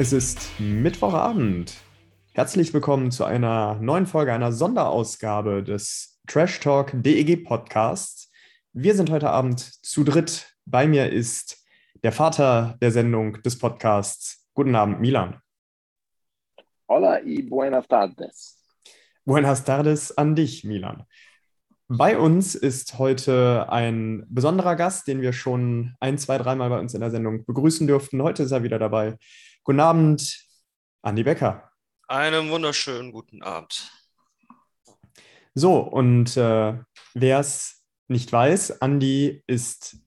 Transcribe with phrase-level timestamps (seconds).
[0.00, 1.74] Es ist Mittwochabend.
[2.32, 8.30] Herzlich willkommen zu einer neuen Folge, einer Sonderausgabe des Trash Talk DEG Podcasts.
[8.72, 10.54] Wir sind heute Abend zu dritt.
[10.66, 11.66] Bei mir ist
[12.04, 14.46] der Vater der Sendung des Podcasts.
[14.54, 15.40] Guten Abend, Milan.
[16.88, 18.56] Hola y buenas tardes.
[19.24, 21.06] Buenas tardes an dich, Milan.
[21.88, 26.94] Bei uns ist heute ein besonderer Gast, den wir schon ein, zwei, dreimal bei uns
[26.94, 28.22] in der Sendung begrüßen durften.
[28.22, 29.18] Heute ist er wieder dabei.
[29.64, 30.44] Guten Abend,
[31.02, 31.70] Andi Becker.
[32.06, 33.90] Einen wunderschönen guten Abend.
[35.54, 36.78] So, und äh,
[37.14, 39.98] wer es nicht weiß, Andi ist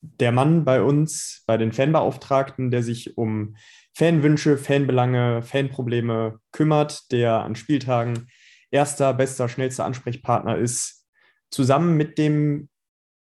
[0.00, 3.56] der Mann bei uns, bei den Fanbeauftragten, der sich um
[3.94, 8.28] Fanwünsche, Fanbelange, Fanprobleme kümmert, der an Spieltagen
[8.70, 11.06] erster, bester, schnellster Ansprechpartner ist,
[11.50, 12.68] zusammen mit dem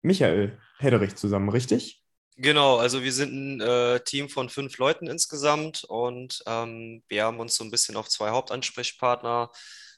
[0.02, 2.04] Michael Hederich zusammen, richtig?
[2.40, 7.40] Genau, also wir sind ein äh, Team von fünf Leuten insgesamt und ähm, wir haben
[7.40, 9.50] uns so ein bisschen auf zwei Hauptansprechpartner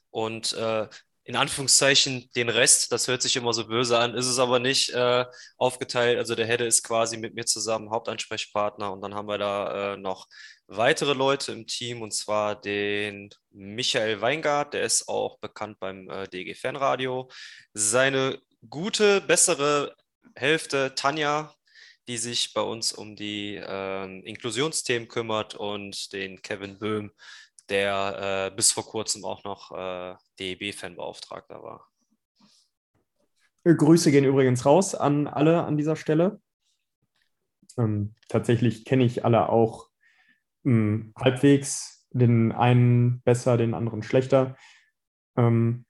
[0.10, 0.88] und äh,
[1.26, 4.90] in Anführungszeichen den Rest, das hört sich immer so böse an, ist es aber nicht
[4.92, 5.26] äh,
[5.58, 6.18] aufgeteilt.
[6.18, 9.98] Also der Hedde ist quasi mit mir zusammen Hauptansprechpartner und dann haben wir da äh,
[9.98, 10.26] noch
[10.68, 16.28] weitere Leute im Team und zwar den Michael Weingart, der ist auch bekannt beim äh,
[16.30, 17.30] DG Fanradio.
[17.74, 19.94] Seine gute, bessere
[20.36, 21.54] Hälfte, Tanja,
[22.10, 27.12] die sich bei uns um die ähm, Inklusionsthemen kümmert und den Kevin Böhm,
[27.70, 31.88] der äh, bis vor kurzem auch noch äh, DEB-Fanbeauftragter war.
[33.64, 36.42] Grüße gehen übrigens raus an alle an dieser Stelle.
[37.78, 39.90] Ähm, tatsächlich kenne ich alle auch
[40.66, 44.58] ähm, halbwegs, den einen besser, den anderen schlechter.
[45.38, 45.86] Ähm,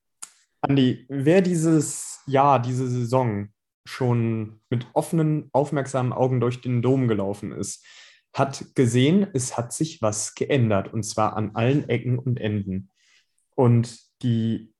[0.60, 3.54] Andi, wer dieses Jahr, diese Saison
[3.90, 7.86] schon mit offenen, aufmerksamen Augen durch den Dom gelaufen ist,
[8.34, 12.92] hat gesehen, es hat sich was geändert und zwar an allen Ecken und Enden.
[13.56, 14.74] Und die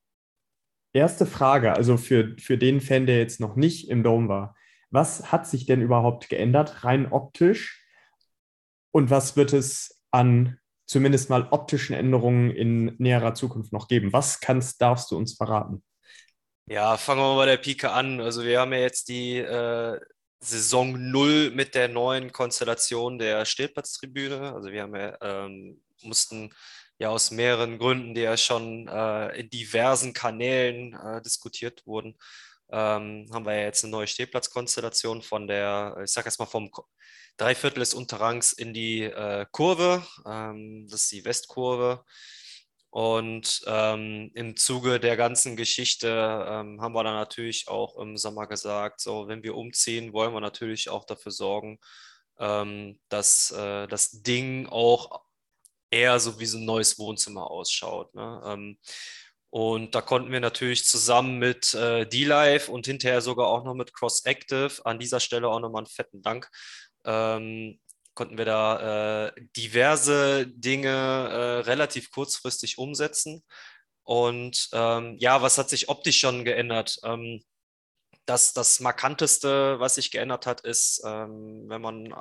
[0.94, 4.56] erste Frage, also für, für den Fan, der jetzt noch nicht im Dom war,
[4.92, 7.86] was hat sich denn überhaupt geändert, rein optisch?
[8.92, 14.14] Und was wird es an zumindest mal optischen Änderungen in näherer Zukunft noch geben?
[14.14, 15.84] Was kannst, darfst du uns verraten?
[16.72, 18.22] Ja, fangen wir mal bei der Pike an.
[18.22, 20.00] Also wir haben ja jetzt die äh,
[20.40, 24.54] Saison 0 mit der neuen Konstellation der Stillplatztribüne.
[24.54, 26.54] Also wir haben ja, ähm, mussten
[27.00, 32.20] ja aus mehreren Gründen, die ja schon äh, in diversen Kanälen äh, diskutiert wurden,
[32.72, 36.70] ähm, haben wir ja jetzt eine neue Stehplatzkonstellation von der, ich sag jetzt mal vom
[37.38, 40.06] Dreiviertel des Unterrangs in die äh, Kurve.
[40.24, 42.06] Ähm, das ist die Westkurve.
[42.92, 48.48] Und ähm, im Zuge der ganzen Geschichte ähm, haben wir dann natürlich auch im Sommer
[48.48, 51.80] gesagt, so wenn wir umziehen, wollen wir natürlich auch dafür sorgen,
[52.40, 55.22] ähm, dass äh, das Ding auch
[55.92, 58.14] eher so wie so ein neues Wohnzimmer ausschaut.
[58.16, 58.42] Ne?
[58.46, 58.78] Ähm,
[59.52, 63.94] und da konnten wir natürlich zusammen mit äh, D-Live und hinterher sogar auch noch mit
[63.94, 66.50] Cross Active, an dieser Stelle auch nochmal einen fetten Dank,
[67.06, 67.80] ähm,
[68.20, 73.46] konnten wir da äh, diverse Dinge äh, relativ kurzfristig umsetzen.
[74.04, 77.00] Und ähm, ja, was hat sich optisch schon geändert?
[77.06, 77.42] Ähm,
[78.26, 82.14] das, das Markanteste, was sich geändert hat, ist, ähm, wenn man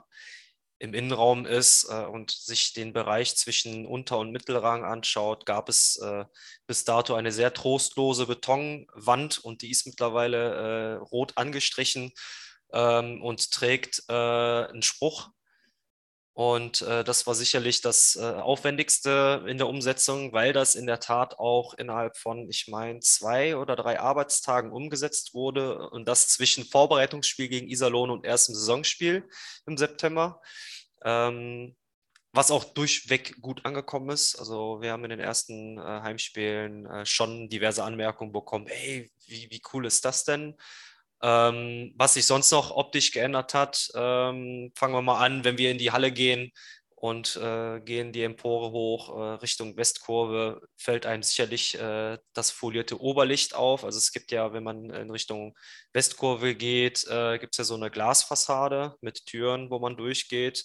[0.78, 5.96] im Innenraum ist äh, und sich den Bereich zwischen Unter- und Mittelrang anschaut, gab es
[5.96, 6.26] äh,
[6.68, 12.12] bis dato eine sehr trostlose Betonwand und die ist mittlerweile äh, rot angestrichen
[12.72, 15.32] ähm, und trägt äh, einen Spruch
[16.38, 21.00] und äh, das war sicherlich das äh, Aufwendigste in der Umsetzung, weil das in der
[21.00, 26.64] Tat auch innerhalb von, ich meine, zwei oder drei Arbeitstagen umgesetzt wurde und das zwischen
[26.64, 29.28] Vorbereitungsspiel gegen Iserlohn und erstem Saisonspiel
[29.66, 30.40] im September.
[31.02, 31.74] Ähm,
[32.32, 34.36] was auch durchweg gut angekommen ist.
[34.36, 38.68] Also wir haben in den ersten äh, Heimspielen äh, schon diverse Anmerkungen bekommen.
[38.68, 40.54] Hey, wie, wie cool ist das denn?
[41.22, 45.70] Ähm, was sich sonst noch optisch geändert hat, ähm, fangen wir mal an, wenn wir
[45.70, 46.52] in die Halle gehen
[47.00, 53.00] und äh, gehen die Empore hoch äh, Richtung Westkurve, fällt einem sicherlich äh, das folierte
[53.00, 53.84] Oberlicht auf.
[53.84, 55.56] Also es gibt ja, wenn man in Richtung
[55.92, 60.64] Westkurve geht, äh, gibt es ja so eine Glasfassade mit Türen, wo man durchgeht.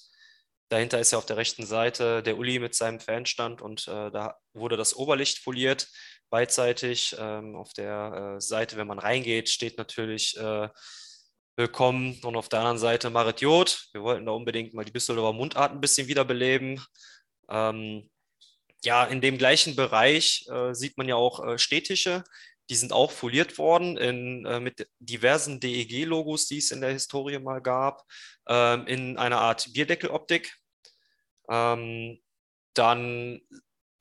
[0.70, 4.40] Dahinter ist ja auf der rechten Seite der Uli mit seinem Fanstand und äh, da
[4.54, 5.88] wurde das Oberlicht foliert,
[6.34, 7.16] beidseitig.
[7.20, 10.36] Ähm, auf der äh, Seite, wenn man reingeht, steht natürlich
[11.56, 12.20] willkommen.
[12.24, 13.88] Und auf der anderen Seite Marit Jod.
[13.94, 16.84] Wir wollten da unbedingt mal die Düsseldorfer Mundart ein bisschen wiederbeleben.
[17.50, 18.10] Ähm,
[18.84, 22.24] ja, in dem gleichen Bereich äh, sieht man ja auch äh, Städtische.
[22.70, 27.40] Die sind auch foliert worden in, äh, mit diversen DEG-Logos, die es in der Historie
[27.40, 28.04] mal gab,
[28.48, 30.56] ähm, in einer Art Bierdeckeloptik.
[31.50, 32.20] Ähm,
[32.74, 33.42] dann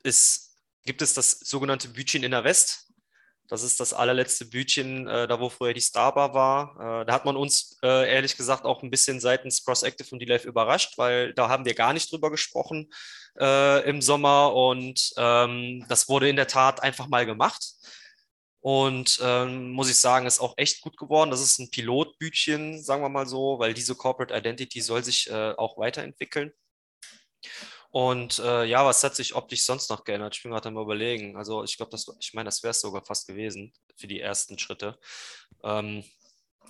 [0.03, 0.52] ist,
[0.85, 2.93] gibt es das sogenannte Bütchen in der West.
[3.49, 7.01] Das ist das allerletzte Bütchen, äh, da wo früher die Starbar war.
[7.01, 10.45] Äh, da hat man uns äh, ehrlich gesagt auch ein bisschen seitens Cross-Active und D-Live
[10.45, 12.89] überrascht, weil da haben wir gar nicht drüber gesprochen
[13.39, 17.63] äh, im Sommer und ähm, das wurde in der Tat einfach mal gemacht.
[18.61, 21.31] Und ähm, muss ich sagen, ist auch echt gut geworden.
[21.31, 25.51] Das ist ein Pilotbütchen, sagen wir mal so, weil diese Corporate Identity soll sich äh,
[25.57, 26.53] auch weiterentwickeln.
[27.93, 30.35] Und äh, ja, was hat sich optisch sonst noch geändert?
[30.35, 31.37] Ich bin gerade am überlegen.
[31.37, 34.57] Also ich glaube, das, ich meine, das wäre es sogar fast gewesen für die ersten
[34.57, 34.97] Schritte.
[35.63, 36.03] Ähm,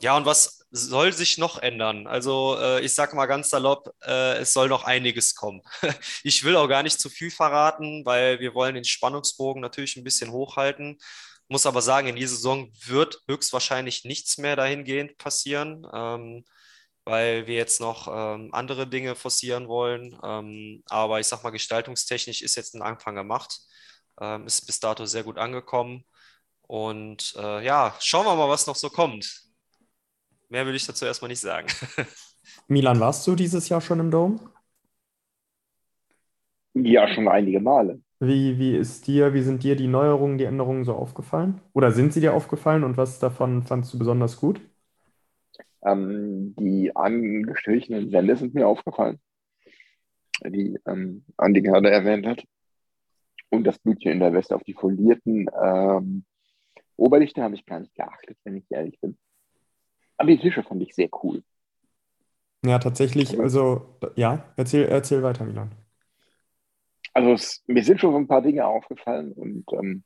[0.01, 2.07] ja, und was soll sich noch ändern?
[2.07, 5.61] Also äh, ich sage mal ganz salopp, äh, es soll noch einiges kommen.
[6.23, 10.03] ich will auch gar nicht zu viel verraten, weil wir wollen den Spannungsbogen natürlich ein
[10.03, 10.97] bisschen hochhalten.
[11.47, 15.87] Muss aber sagen, in dieser Saison wird höchstwahrscheinlich nichts mehr dahingehend passieren.
[15.93, 16.43] Ähm,
[17.05, 20.17] weil wir jetzt noch ähm, andere Dinge forcieren wollen.
[20.23, 23.59] Ähm, aber ich sag mal, gestaltungstechnisch ist jetzt ein Anfang gemacht,
[24.21, 26.05] ähm, ist bis dato sehr gut angekommen.
[26.63, 29.43] Und äh, ja, schauen wir mal, was noch so kommt.
[30.49, 31.67] Mehr will ich dazu erstmal nicht sagen.
[32.67, 34.39] Milan, warst du dieses Jahr schon im Dome?
[36.75, 38.01] Ja, schon einige Male.
[38.19, 41.61] Wie, wie ist dir, wie sind dir die Neuerungen, die Änderungen so aufgefallen?
[41.73, 44.61] Oder sind sie dir aufgefallen und was davon fandst du besonders gut?
[45.85, 49.19] Ähm, die angestrichenen Wände sind mir aufgefallen,
[50.45, 52.43] die ähm, Andi gerade erwähnt hat.
[53.49, 56.25] Und das Blütchen in der Weste auf die folierten ähm,
[56.95, 59.17] Oberlichter habe ich gar nicht geachtet, wenn ich ehrlich bin.
[60.17, 61.43] Aber die Tische fand ich sehr cool.
[62.65, 65.75] Ja, tatsächlich, also ja, erzähl, erzähl weiter, Milan.
[67.13, 70.03] Also es, mir sind schon ein paar Dinge aufgefallen und ähm,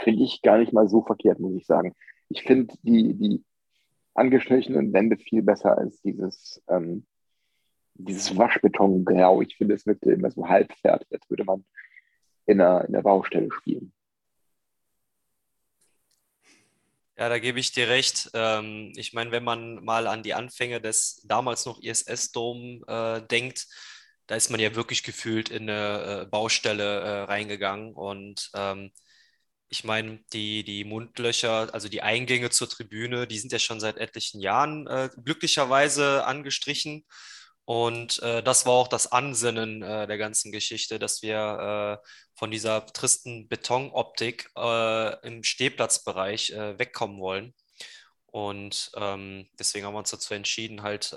[0.00, 1.94] finde ich gar nicht mal so verkehrt, muss ich sagen.
[2.28, 3.44] Ich finde die, die
[4.18, 7.06] angestrichenen Wände viel besser als dieses, ähm,
[7.94, 9.42] dieses Waschbetongrau.
[9.42, 11.64] Ich finde, es wirkte immer so halbfertig, als würde man
[12.46, 13.92] in einer, in Baustelle spielen.
[17.16, 18.30] Ja, da gebe ich dir recht.
[18.34, 23.66] Ähm, ich meine, wenn man mal an die Anfänge des damals noch ISS-Dom äh, denkt,
[24.28, 28.92] da ist man ja wirklich gefühlt in eine äh, Baustelle äh, reingegangen und ähm,
[29.68, 33.98] ich meine, die, die Mundlöcher, also die Eingänge zur Tribüne, die sind ja schon seit
[33.98, 37.04] etlichen Jahren äh, glücklicherweise angestrichen.
[37.64, 42.50] Und äh, das war auch das Ansinnen äh, der ganzen Geschichte, dass wir äh, von
[42.50, 47.54] dieser tristen Betonoptik äh, im Stehplatzbereich äh, wegkommen wollen.
[48.24, 51.14] Und ähm, deswegen haben wir uns dazu entschieden, halt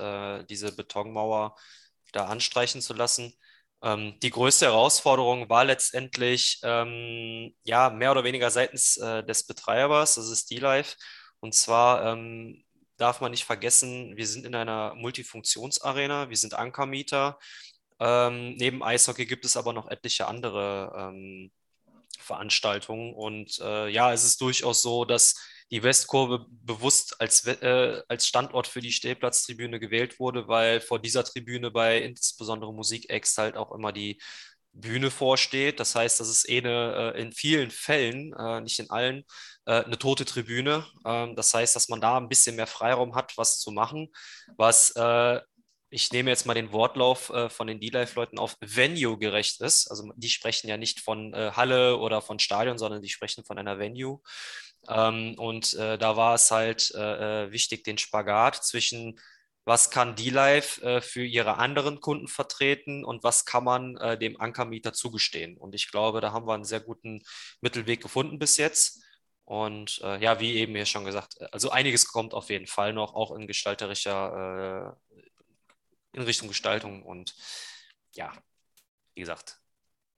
[0.49, 1.57] diese Betonmauer
[2.13, 3.33] da anstreichen zu lassen.
[3.83, 10.15] Ähm, die größte Herausforderung war letztendlich ähm, ja mehr oder weniger seitens äh, des Betreibers,
[10.15, 10.95] das ist D-Life.
[11.39, 12.63] Und zwar ähm,
[12.97, 17.39] darf man nicht vergessen, wir sind in einer Multifunktionsarena, wir sind Ankermieter.
[17.99, 21.51] Ähm, neben Eishockey gibt es aber noch etliche andere ähm,
[22.19, 23.13] Veranstaltungen.
[23.13, 25.35] Und äh, ja, es ist durchaus so, dass
[25.71, 31.23] die Westkurve bewusst als, äh, als Standort für die Stehplatztribüne gewählt wurde, weil vor dieser
[31.23, 34.21] Tribüne bei insbesondere Musik-Acts halt auch immer die
[34.73, 35.79] Bühne vorsteht.
[35.79, 39.23] Das heißt, das ist eh eine, äh, in vielen Fällen, äh, nicht in allen,
[39.65, 40.85] äh, eine tote Tribüne.
[41.05, 44.09] Ähm, das heißt, dass man da ein bisschen mehr Freiraum hat, was zu machen,
[44.57, 44.93] was
[45.93, 49.89] ich nehme jetzt mal den Wortlauf von den D-Live-Leuten auf, Venue gerecht ist.
[49.91, 53.77] Also die sprechen ja nicht von Halle oder von Stadion, sondern die sprechen von einer
[53.77, 54.21] Venue.
[54.87, 59.19] Ähm, und äh, da war es halt äh, äh, wichtig, den Spagat zwischen
[59.63, 64.39] was kann D-Live äh, für ihre anderen Kunden vertreten und was kann man äh, dem
[64.41, 65.57] Ankermieter zugestehen.
[65.57, 67.23] Und ich glaube, da haben wir einen sehr guten
[67.61, 69.03] Mittelweg gefunden bis jetzt.
[69.45, 73.13] Und äh, ja, wie eben hier schon gesagt, also einiges kommt auf jeden Fall noch,
[73.13, 74.97] auch in gestalterischer,
[76.13, 77.03] in Richtung Gestaltung.
[77.03, 77.35] Und
[78.13, 78.33] ja,
[79.13, 79.59] wie gesagt,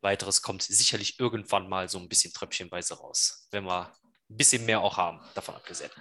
[0.02, 3.94] weiteres kommt sicherlich irgendwann mal so ein bisschen tröpfchenweise raus, wenn wir
[4.30, 5.92] ein bisschen mehr auch haben, davon abgesehen.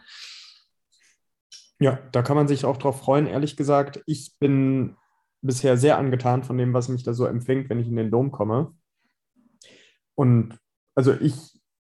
[1.81, 4.03] Ja, da kann man sich auch drauf freuen, ehrlich gesagt.
[4.07, 4.97] Ich bin
[5.41, 8.31] bisher sehr angetan von dem, was mich da so empfängt, wenn ich in den Dom
[8.31, 8.75] komme.
[10.15, 10.59] Und
[10.95, 11.35] also ich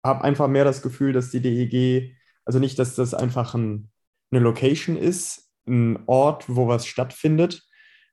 [0.05, 3.91] habe einfach mehr das Gefühl, dass die DEG, also nicht, dass das einfach ein,
[4.31, 7.63] eine Location ist, ein Ort, wo was stattfindet,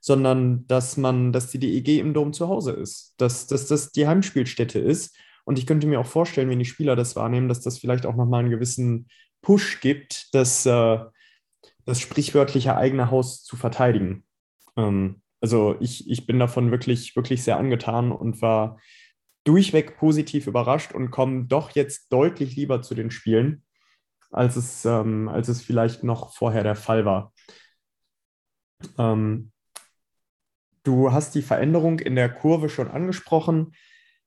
[0.01, 4.07] sondern dass man, dass die DEG im Dom zu Hause ist, dass, dass das die
[4.07, 5.15] Heimspielstätte ist.
[5.45, 8.15] Und ich könnte mir auch vorstellen, wenn die Spieler das wahrnehmen, dass das vielleicht auch
[8.15, 9.07] nochmal einen gewissen
[9.41, 10.99] Push gibt, das, äh,
[11.85, 14.25] das sprichwörtliche eigene Haus zu verteidigen.
[14.75, 18.79] Ähm, also ich, ich bin davon wirklich, wirklich sehr angetan und war
[19.43, 23.63] durchweg positiv überrascht und komme doch jetzt deutlich lieber zu den Spielen,
[24.31, 27.31] als es, ähm, als es vielleicht noch vorher der Fall war.
[28.97, 29.51] Ähm,
[30.83, 33.73] du hast die Veränderung in der Kurve schon angesprochen.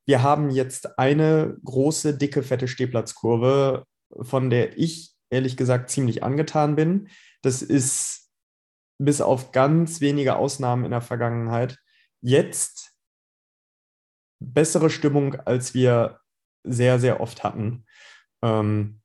[0.09, 3.85] Wir haben jetzt eine große, dicke, fette Stehplatzkurve,
[4.23, 7.09] von der ich ehrlich gesagt ziemlich angetan bin.
[7.43, 8.31] Das ist
[8.97, 11.77] bis auf ganz wenige Ausnahmen in der Vergangenheit
[12.23, 12.95] jetzt
[14.41, 16.21] bessere Stimmung, als wir
[16.65, 17.85] sehr, sehr oft hatten.
[18.43, 19.03] Ähm,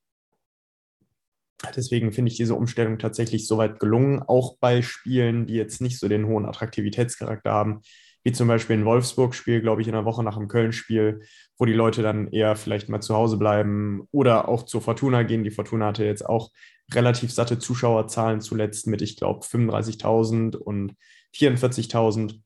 [1.76, 6.08] deswegen finde ich diese Umstellung tatsächlich soweit gelungen, auch bei Spielen, die jetzt nicht so
[6.08, 7.82] den hohen Attraktivitätscharakter haben,
[8.24, 11.22] wie zum Beispiel ein Wolfsburg-Spiel, glaube ich, in der Woche nach dem Köln-Spiel,
[11.58, 15.44] wo die Leute dann eher vielleicht mal zu Hause bleiben oder auch zur Fortuna gehen.
[15.44, 16.52] Die Fortuna hatte jetzt auch
[16.94, 20.96] relativ satte Zuschauerzahlen zuletzt mit, ich glaube, 35.000 und
[21.36, 22.42] 44.000.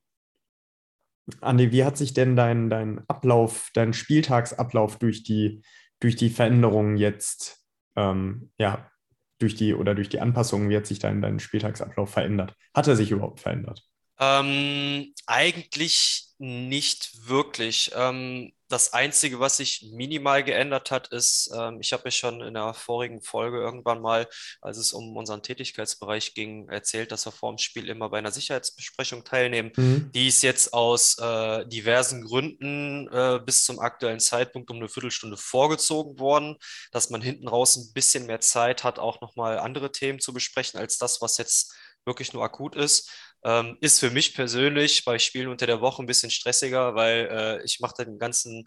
[1.40, 5.62] Andi, wie hat sich denn dein, dein Ablauf, dein Spieltagsablauf durch die,
[6.00, 7.64] durch die Veränderungen jetzt,
[7.96, 8.90] ähm, ja,
[9.38, 12.56] durch die oder durch die Anpassungen, wie hat sich dein, dein Spieltagsablauf verändert?
[12.74, 13.88] Hat er sich überhaupt verändert?
[14.20, 17.90] Ähm, eigentlich nicht wirklich.
[17.94, 22.54] Ähm, das Einzige, was sich minimal geändert hat, ist, ähm, ich habe ja schon in
[22.54, 24.28] der vorigen Folge irgendwann mal,
[24.60, 28.30] als es um unseren Tätigkeitsbereich ging, erzählt, dass wir vor dem Spiel immer bei einer
[28.30, 29.72] Sicherheitsbesprechung teilnehmen.
[29.76, 30.12] Mhm.
[30.12, 35.36] Die ist jetzt aus äh, diversen Gründen äh, bis zum aktuellen Zeitpunkt um eine Viertelstunde
[35.36, 36.56] vorgezogen worden,
[36.92, 40.78] dass man hinten raus ein bisschen mehr Zeit hat, auch nochmal andere Themen zu besprechen,
[40.78, 43.10] als das, was jetzt wirklich nur akut ist.
[43.44, 47.64] Ähm, ist für mich persönlich bei Spielen unter der Woche ein bisschen stressiger, weil äh,
[47.64, 48.66] ich mache den ganzen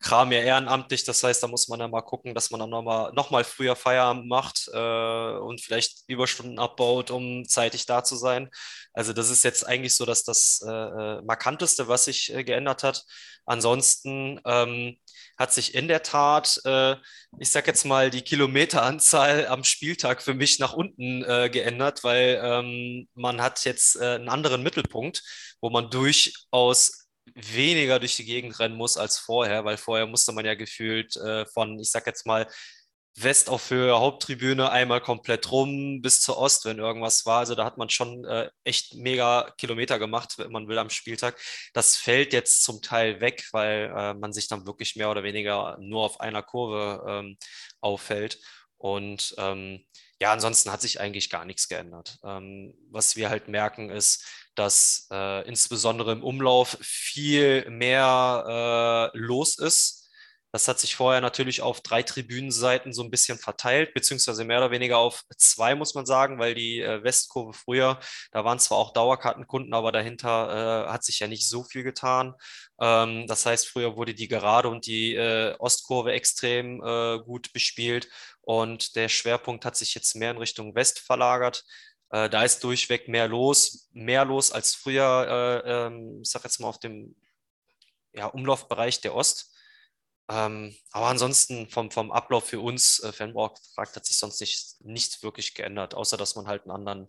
[0.00, 1.04] Kram ja ehrenamtlich.
[1.04, 3.74] Das heißt, da muss man dann mal gucken, dass man dann nochmal noch mal früher
[3.74, 8.50] Feierabend macht äh, und vielleicht Überstunden abbaut, um zeitig da zu sein.
[8.92, 12.82] Also das ist jetzt eigentlich so, dass das äh, äh markanteste, was sich äh, geändert
[12.82, 13.04] hat.
[13.46, 14.96] Ansonsten ähm,
[15.36, 16.96] hat sich in der Tat, äh,
[17.38, 22.40] ich sag jetzt mal, die Kilometeranzahl am Spieltag für mich nach unten äh, geändert, weil
[22.42, 25.22] ähm, man hat jetzt äh, einen anderen Mittelpunkt,
[25.60, 30.44] wo man durchaus weniger durch die Gegend rennen muss als vorher, weil vorher musste man
[30.44, 32.46] ja gefühlt äh, von, ich sag jetzt mal,
[33.16, 37.38] West auf Höhe Haupttribüne einmal komplett rum bis zur Ost, wenn irgendwas war.
[37.40, 41.40] Also da hat man schon äh, echt mega Kilometer gemacht, wenn man will, am Spieltag.
[41.72, 45.76] Das fällt jetzt zum Teil weg, weil äh, man sich dann wirklich mehr oder weniger
[45.80, 47.36] nur auf einer Kurve ähm,
[47.80, 48.40] auffällt.
[48.78, 49.84] Und ähm,
[50.20, 52.18] ja, ansonsten hat sich eigentlich gar nichts geändert.
[52.24, 54.24] Ähm, was wir halt merken ist,
[54.56, 60.03] dass äh, insbesondere im Umlauf viel mehr äh, los ist
[60.54, 64.70] das hat sich vorher natürlich auf drei Tribünenseiten so ein bisschen verteilt, beziehungsweise mehr oder
[64.70, 67.98] weniger auf zwei, muss man sagen, weil die äh, Westkurve früher,
[68.30, 72.34] da waren zwar auch Dauerkartenkunden, aber dahinter äh, hat sich ja nicht so viel getan.
[72.80, 78.08] Ähm, das heißt, früher wurde die Gerade und die äh, Ostkurve extrem äh, gut bespielt
[78.40, 81.64] und der Schwerpunkt hat sich jetzt mehr in Richtung West verlagert.
[82.10, 86.60] Äh, da ist durchweg mehr los, mehr los als früher, äh, ähm, ich sag jetzt
[86.60, 87.16] mal auf dem
[88.12, 89.50] ja, Umlaufbereich der Ost.
[90.28, 95.22] Ähm, aber ansonsten vom, vom Ablauf für uns, äh, Fanbeauftragte, hat sich sonst nicht, nichts
[95.22, 97.08] wirklich geändert, außer dass man halt einen anderen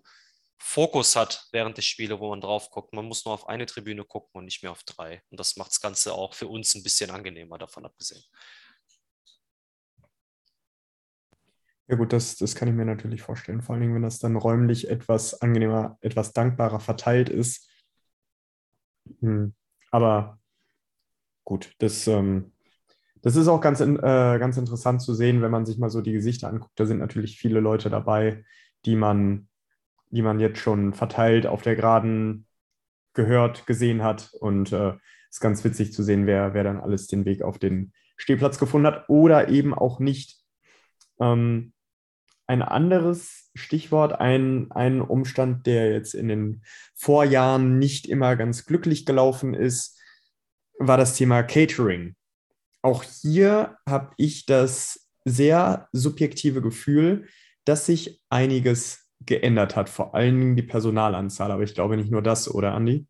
[0.58, 2.94] Fokus hat während der Spiele, wo man drauf guckt.
[2.94, 5.22] Man muss nur auf eine Tribüne gucken und nicht mehr auf drei.
[5.30, 8.24] Und das macht das Ganze auch für uns ein bisschen angenehmer, davon abgesehen.
[11.88, 13.62] Ja gut, das, das kann ich mir natürlich vorstellen.
[13.62, 17.70] Vor allen Dingen, wenn das dann räumlich etwas angenehmer, etwas dankbarer verteilt ist.
[19.20, 19.54] Hm.
[19.92, 20.40] Aber
[21.44, 22.55] gut, das, ähm,
[23.26, 26.12] das ist auch ganz, äh, ganz interessant zu sehen, wenn man sich mal so die
[26.12, 26.80] Gesichter anguckt.
[26.80, 28.46] Da sind natürlich viele Leute dabei,
[28.86, 29.48] die man,
[30.12, 32.46] die man jetzt schon verteilt auf der Geraden
[33.16, 34.32] gehört, gesehen hat.
[34.40, 34.98] Und es äh,
[35.32, 38.86] ist ganz witzig zu sehen, wer, wer dann alles den Weg auf den Stehplatz gefunden
[38.86, 40.38] hat oder eben auch nicht.
[41.20, 41.74] Ähm,
[42.46, 46.62] ein anderes Stichwort, ein, ein Umstand, der jetzt in den
[46.94, 50.00] Vorjahren nicht immer ganz glücklich gelaufen ist,
[50.78, 52.16] war das Thema Catering
[52.86, 57.28] auch hier habe ich das sehr subjektive Gefühl,
[57.66, 62.22] dass sich einiges geändert hat, vor allen Dingen die Personalanzahl, aber ich glaube nicht nur
[62.22, 63.08] das, oder Andi?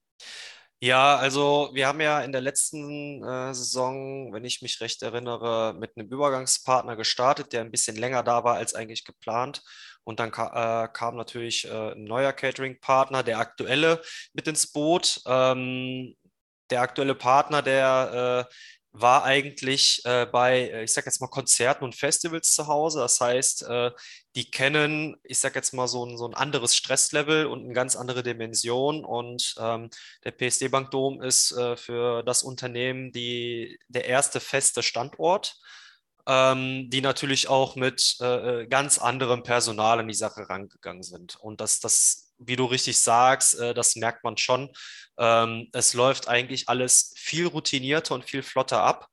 [0.79, 5.73] Ja, also wir haben ja in der letzten äh, Saison, wenn ich mich recht erinnere,
[5.77, 9.61] mit einem Übergangspartner gestartet, der ein bisschen länger da war als eigentlich geplant.
[10.03, 14.01] Und dann ka äh, kam natürlich äh, ein neuer Catering-Partner, der aktuelle,
[14.33, 15.21] mit ins Boot.
[15.25, 16.15] Ähm,
[16.69, 18.53] der aktuelle Partner, der äh,
[18.99, 22.99] war eigentlich äh, bei, äh, ich sag jetzt mal, Konzerten und Festivals zu Hause.
[22.99, 23.91] Das heißt, äh,
[24.35, 27.95] die kennen, ich sag jetzt mal, so ein, so ein anderes Stresslevel und eine ganz
[27.95, 29.03] andere Dimension.
[29.03, 29.89] Und ähm,
[30.23, 35.57] der PSD Bank Dom ist äh, für das Unternehmen die, der erste feste Standort,
[36.27, 41.35] ähm, die natürlich auch mit äh, äh, ganz anderem Personal in die Sache rangegangen sind.
[41.37, 44.69] Und das, das wie du richtig sagst, äh, das merkt man schon.
[45.17, 49.07] Ähm, es läuft eigentlich alles viel routinierter und viel flotter ab.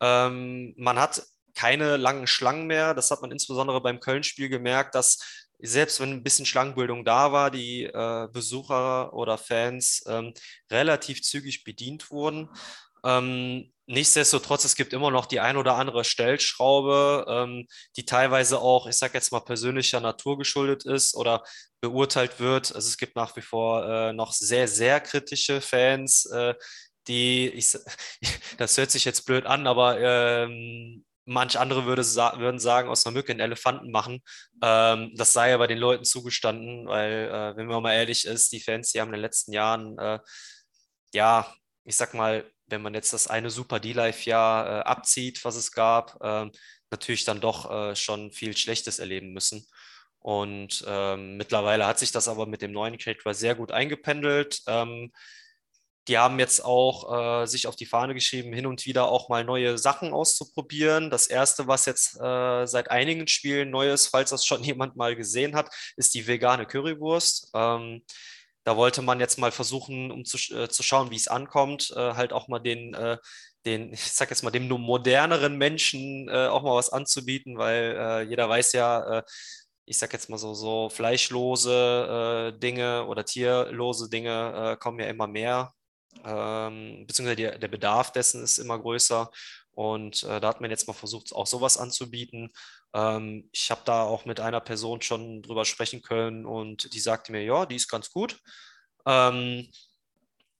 [0.00, 1.22] Ähm, man hat
[1.54, 2.94] keine langen Schlangen mehr.
[2.94, 7.50] Das hat man insbesondere beim Köln-Spiel gemerkt, dass selbst wenn ein bisschen Schlangenbildung da war,
[7.50, 10.34] die äh, Besucher oder Fans ähm,
[10.70, 12.50] relativ zügig bedient wurden.
[13.04, 18.86] Ähm, nichtsdestotrotz, es gibt immer noch die ein oder andere Stellschraube, ähm, die teilweise auch,
[18.86, 21.44] ich sage jetzt mal, persönlicher Natur geschuldet ist oder
[21.80, 22.74] beurteilt wird.
[22.74, 26.54] Also es gibt nach wie vor äh, noch sehr, sehr kritische Fans, äh,
[27.08, 27.76] die, ich,
[28.58, 33.06] das hört sich jetzt blöd an, aber ähm, manch andere würde sa würden sagen, aus
[33.06, 34.22] einer Mücke einen Elefanten machen.
[34.62, 38.52] Ähm, das sei ja bei den Leuten zugestanden, weil, äh, wenn man mal ehrlich ist,
[38.52, 40.18] die Fans, die haben in den letzten Jahren, äh,
[41.12, 45.72] ja, ich sag mal, wenn man jetzt das eine Super D-Life-Jahr äh, abzieht, was es
[45.72, 46.50] gab, ähm,
[46.90, 49.66] natürlich dann doch äh, schon viel Schlechtes erleben müssen.
[50.18, 54.62] Und ähm, mittlerweile hat sich das aber mit dem neuen Caterer sehr gut eingependelt.
[54.66, 55.12] Ähm,
[56.08, 59.44] die haben jetzt auch äh, sich auf die Fahne geschrieben, hin und wieder auch mal
[59.44, 61.10] neue Sachen auszuprobieren.
[61.10, 65.16] Das erste, was jetzt äh, seit einigen Spielen neu ist, falls das schon jemand mal
[65.16, 67.50] gesehen hat, ist die vegane Currywurst.
[67.54, 68.02] Ähm,
[68.64, 72.14] da wollte man jetzt mal versuchen, um zu, äh, zu schauen, wie es ankommt, äh,
[72.14, 73.18] halt auch mal den, äh,
[73.66, 78.26] den, ich sag jetzt mal, dem nur moderneren Menschen äh, auch mal was anzubieten, weil
[78.28, 79.22] jeder weiß ja,
[79.86, 85.06] ich sag jetzt mal so, so fleischlose äh, Dinge oder tierlose Dinge äh, kommen ja
[85.06, 85.72] immer mehr,
[86.24, 89.30] ähm, beziehungsweise die, der Bedarf dessen ist immer größer.
[89.74, 92.52] Und äh, da hat man jetzt mal versucht, auch sowas anzubieten.
[92.94, 97.32] Ähm, ich habe da auch mit einer Person schon drüber sprechen können und die sagte
[97.32, 98.40] mir, ja, die ist ganz gut.
[99.06, 99.68] Ähm,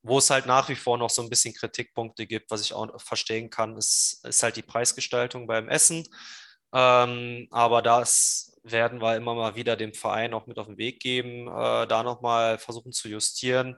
[0.02, 3.00] wo es halt nach wie vor noch so ein bisschen Kritikpunkte gibt, was ich auch
[3.00, 6.06] verstehen kann, ist, ist halt die Preisgestaltung beim Essen.
[6.74, 11.00] Ähm, aber das werden wir immer mal wieder dem Verein auch mit auf den Weg
[11.00, 13.76] geben, äh, da nochmal versuchen zu justieren.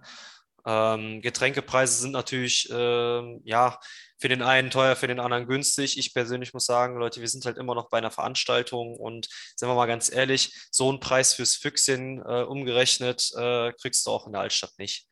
[0.66, 3.78] Ähm, Getränkepreise sind natürlich, äh, ja,
[4.18, 5.98] für den einen teuer, für den anderen günstig.
[5.98, 9.68] Ich persönlich muss sagen, Leute, wir sind halt immer noch bei einer Veranstaltung und sind
[9.68, 14.26] wir mal ganz ehrlich, so einen Preis fürs Füchschen äh, umgerechnet äh, kriegst du auch
[14.26, 15.06] in der Altstadt nicht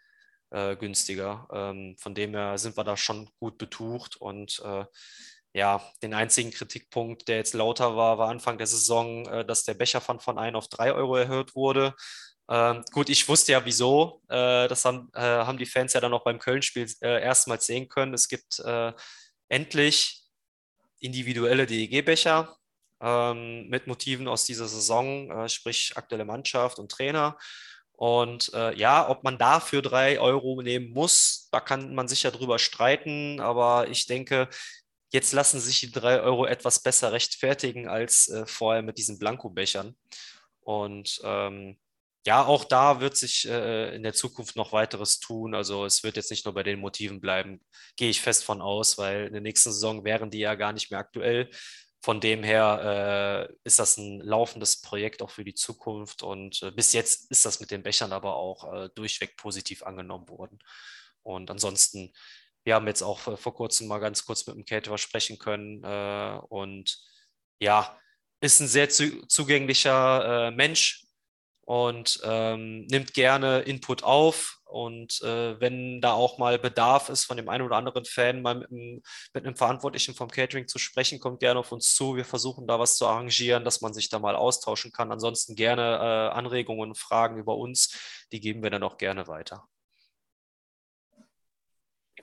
[0.50, 1.46] äh, günstiger.
[1.52, 4.84] Ähm, von dem her sind wir da schon gut betucht und äh,
[5.52, 9.74] ja, den einzigen Kritikpunkt, der jetzt lauter war, war Anfang der Saison, äh, dass der
[9.74, 11.94] Becherpfand von 1 auf 3 Euro erhöht wurde.
[12.48, 14.20] Ähm, gut, ich wusste ja wieso.
[14.28, 17.88] Äh, das haben, äh, haben die Fans ja dann auch beim Köln-Spiel äh, erstmals sehen
[17.88, 18.14] können.
[18.14, 18.92] Es gibt äh,
[19.48, 20.22] endlich
[21.00, 22.56] individuelle DEG-Becher
[23.00, 27.38] ähm, mit Motiven aus dieser Saison, äh, sprich aktuelle Mannschaft und Trainer.
[27.92, 32.30] Und äh, ja, ob man dafür drei Euro nehmen muss, da kann man sich ja
[32.30, 33.40] drüber streiten.
[33.40, 34.48] Aber ich denke,
[35.12, 39.94] Jetzt lassen sich die drei Euro etwas besser rechtfertigen als vorher mit diesen Blankobechern.
[40.64, 41.76] Und ähm,
[42.26, 45.54] ja, auch da wird sich äh, in der Zukunft noch weiteres tun.
[45.54, 47.60] Also es wird jetzt nicht nur bei den Motiven bleiben,
[47.96, 50.90] gehe ich fest von aus, weil in der nächsten Saison wären die ja gar nicht
[50.90, 51.50] mehr aktuell.
[52.02, 56.22] Von dem her äh, ist das ein laufendes Projekt auch für die Zukunft.
[56.22, 60.28] Und äh, bis jetzt ist das mit den Bechern aber auch äh, durchweg positiv angenommen
[60.28, 60.58] worden.
[61.22, 62.12] Und ansonsten
[62.64, 66.38] wir haben jetzt auch vor kurzem mal ganz kurz mit dem Caterer sprechen können äh,
[66.48, 66.98] und
[67.60, 67.98] ja,
[68.40, 71.03] ist ein sehr zu, zugänglicher äh, Mensch
[71.64, 74.60] und ähm, nimmt gerne Input auf.
[74.66, 78.56] Und äh, wenn da auch mal Bedarf ist von dem einen oder anderen Fan, mal
[78.56, 82.16] mit einem, mit einem Verantwortlichen vom Catering zu sprechen, kommt gerne auf uns zu.
[82.16, 85.12] Wir versuchen da was zu arrangieren, dass man sich da mal austauschen kann.
[85.12, 89.64] Ansonsten gerne äh, Anregungen und Fragen über uns, die geben wir dann auch gerne weiter.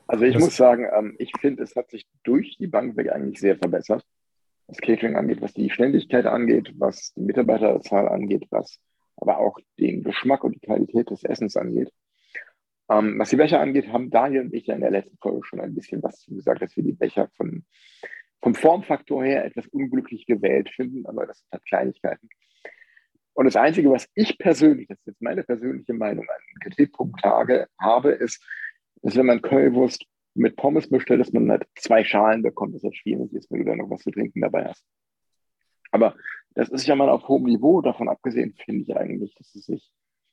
[0.07, 3.13] Also ich das muss sagen, ähm, ich finde, es hat sich durch die Bank weg
[3.13, 4.03] eigentlich sehr verbessert,
[4.67, 8.77] was Catering angeht, was die Schnelligkeit angeht, was die Mitarbeiterzahl angeht, was
[9.17, 11.91] aber auch den Geschmack und die Qualität des Essens angeht.
[12.89, 15.61] Ähm, was die Becher angeht, haben Daniel und ich ja in der letzten Folge schon
[15.61, 17.65] ein bisschen was gesagt, dass wir die Becher von,
[18.41, 22.29] vom Formfaktor her etwas unglücklich gewählt finden, aber das sind halt Kleinigkeiten.
[23.33, 28.09] Und das Einzige, was ich persönlich, das ist jetzt meine persönliche Meinung, an Kritikpunkt habe,
[28.09, 28.45] ist,
[29.01, 33.31] dass wenn man Currywurst mit Pommes bestellt, dass man halt zwei Schalen bekommt, das schwierig
[33.33, 34.83] ist, wenn du da noch was zu trinken dabei hast.
[35.91, 36.15] Aber
[36.53, 37.81] das ist ja mal auf hohem Niveau.
[37.81, 39.91] Davon abgesehen finde ich eigentlich, dass es sich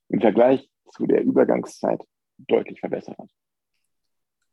[0.08, 2.00] im Vergleich zu der Übergangszeit
[2.38, 3.30] deutlich verbessert hat.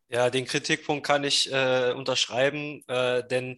[0.10, 3.58] Ja, den Kritikpunkt kann ich äh, unterschreiben, äh, denn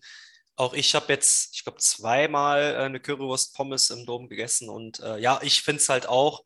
[0.56, 5.20] auch ich habe jetzt, ich glaube, zweimal äh, eine Currywurst-Pommes im Dom gegessen und äh,
[5.20, 6.44] ja, ich finde es halt auch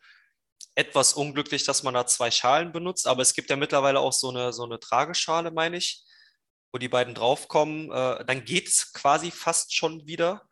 [0.76, 4.30] etwas unglücklich, dass man da zwei Schalen benutzt, aber es gibt ja mittlerweile auch so
[4.30, 6.04] eine, so eine Trageschale, meine ich,
[6.72, 7.92] wo die beiden draufkommen.
[7.92, 10.48] Äh, dann geht es quasi fast schon wieder.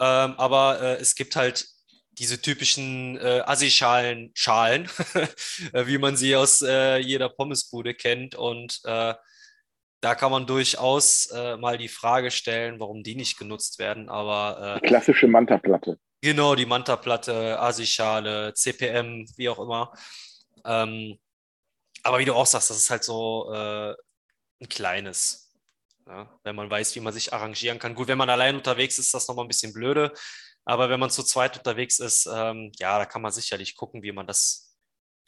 [0.00, 1.66] Ähm, aber äh, es gibt halt
[2.12, 4.88] diese typischen äh, Assi-Schalen, Schalen,
[5.72, 8.34] äh, wie man sie aus äh, jeder Pommesbude kennt.
[8.34, 9.14] Und äh,
[10.00, 14.08] da kann man durchaus äh, mal die Frage stellen, warum die nicht genutzt werden.
[14.08, 15.98] Aber äh, klassische Manta-Platte.
[16.22, 19.92] Genau, die Manta-Platte, Assi-Schale, CPM, wie auch immer.
[20.64, 21.18] Ähm,
[22.02, 25.45] aber wie du auch sagst, das ist halt so ein kleines.
[26.06, 27.94] Ja, wenn man weiß, wie man sich arrangieren kann.
[27.94, 30.12] Gut, wenn man allein unterwegs ist, ist das nochmal ein bisschen blöde.
[30.64, 34.12] Aber wenn man zu zweit unterwegs ist, ähm, ja, da kann man sicherlich gucken, wie
[34.12, 34.76] man das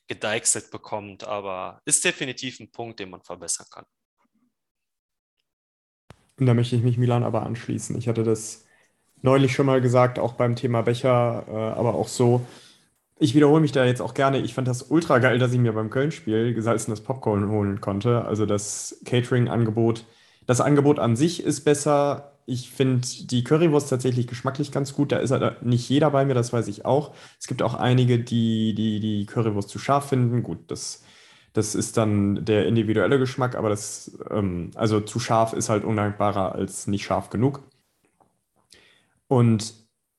[0.07, 1.25] gedeichselt bekommt.
[1.25, 3.85] Aber ist definitiv ein Punkt, den man verbessern kann.
[6.39, 7.99] Und da möchte ich mich Milan aber anschließen.
[7.99, 8.65] Ich hatte das
[9.23, 12.47] neulich schon mal gesagt, auch beim Thema Becher, äh, aber auch so.
[13.19, 14.39] Ich wiederhole mich da jetzt auch gerne.
[14.39, 18.25] Ich fand das ultra geil, dass ich mir beim Köln-Spiel gesalzenes Popcorn holen konnte.
[18.25, 20.05] Also das Catering-Angebot
[20.49, 22.33] das Angebot an sich ist besser.
[22.47, 25.13] Ich finde die Currywurst tatsächlich geschmacklich ganz gut.
[25.13, 27.15] Da ist halt nicht jeder bei mir, das weiß ich auch.
[27.39, 30.43] Es gibt auch einige, die die, die Currywurst zu scharf finden.
[30.43, 31.05] Gut, das,
[31.53, 36.55] das ist dann der individuelle Geschmack, aber das, ähm, also zu scharf ist halt undankbarer
[36.55, 37.63] als nicht scharf genug.
[39.29, 39.75] Und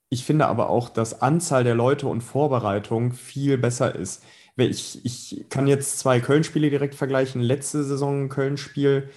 [0.09, 4.23] ich finde aber auch, dass Anzahl der Leute und Vorbereitung viel besser ist.
[4.57, 7.41] Ich, ich kann jetzt zwei Köln-Spiele direkt vergleichen.
[7.41, 9.09] Letzte Saison Köln-Spiel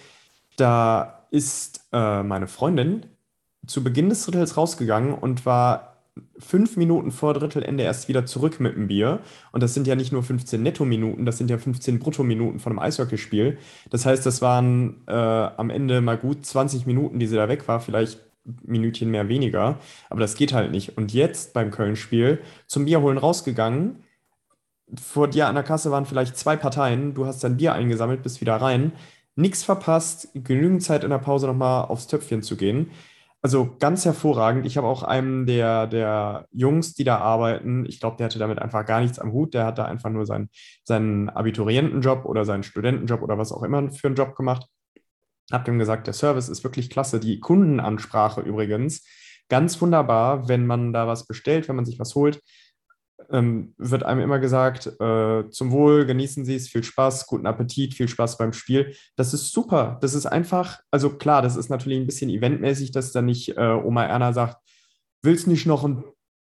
[0.63, 3.07] da ist äh, meine Freundin
[3.67, 5.97] zu Beginn des Drittels rausgegangen und war
[6.39, 9.21] fünf Minuten vor Drittelende erst wieder zurück mit dem Bier.
[9.51, 12.81] Und das sind ja nicht nur 15 Netto-Minuten, das sind ja 15 Brutto-Minuten von einem
[12.81, 13.59] Eishockeyspiel.
[13.91, 17.67] Das heißt, das waren äh, am Ende mal gut 20 Minuten, die sie da weg
[17.67, 18.21] war, vielleicht
[18.65, 19.79] Minütchen mehr weniger.
[20.11, 20.97] Aber das geht halt nicht.
[20.97, 24.05] Und jetzt beim Köln-Spiel zum Bier holen rausgegangen.
[25.01, 27.15] Vor dir an der Kasse waren vielleicht zwei Parteien.
[27.15, 28.93] Du hast dein Bier eingesammelt, bist wieder rein
[29.35, 32.91] nichts verpasst, genügend Zeit in der Pause nochmal aufs Töpfchen zu gehen.
[33.41, 34.67] Also ganz hervorragend.
[34.67, 38.61] Ich habe auch einem der, der Jungs, die da arbeiten, ich glaube, der hatte damit
[38.61, 39.55] einfach gar nichts am Hut.
[39.55, 40.49] Der hat da einfach nur seinen,
[40.85, 44.67] seinen Abiturientenjob oder seinen Studentenjob oder was auch immer für einen Job gemacht.
[45.51, 47.19] Hab dem gesagt, der Service ist wirklich klasse.
[47.19, 49.05] Die Kundenansprache übrigens,
[49.49, 52.41] ganz wunderbar, wenn man da was bestellt, wenn man sich was holt
[53.31, 57.95] ähm, wird einem immer gesagt, äh, zum Wohl, genießen Sie es, viel Spaß, guten Appetit,
[57.95, 58.95] viel Spaß beim Spiel.
[59.17, 59.99] Das ist super.
[60.01, 63.61] Das ist einfach, also klar, das ist natürlich ein bisschen eventmäßig, dass dann nicht äh,
[63.61, 64.59] Oma Erna sagt,
[65.23, 66.05] willst nicht noch ein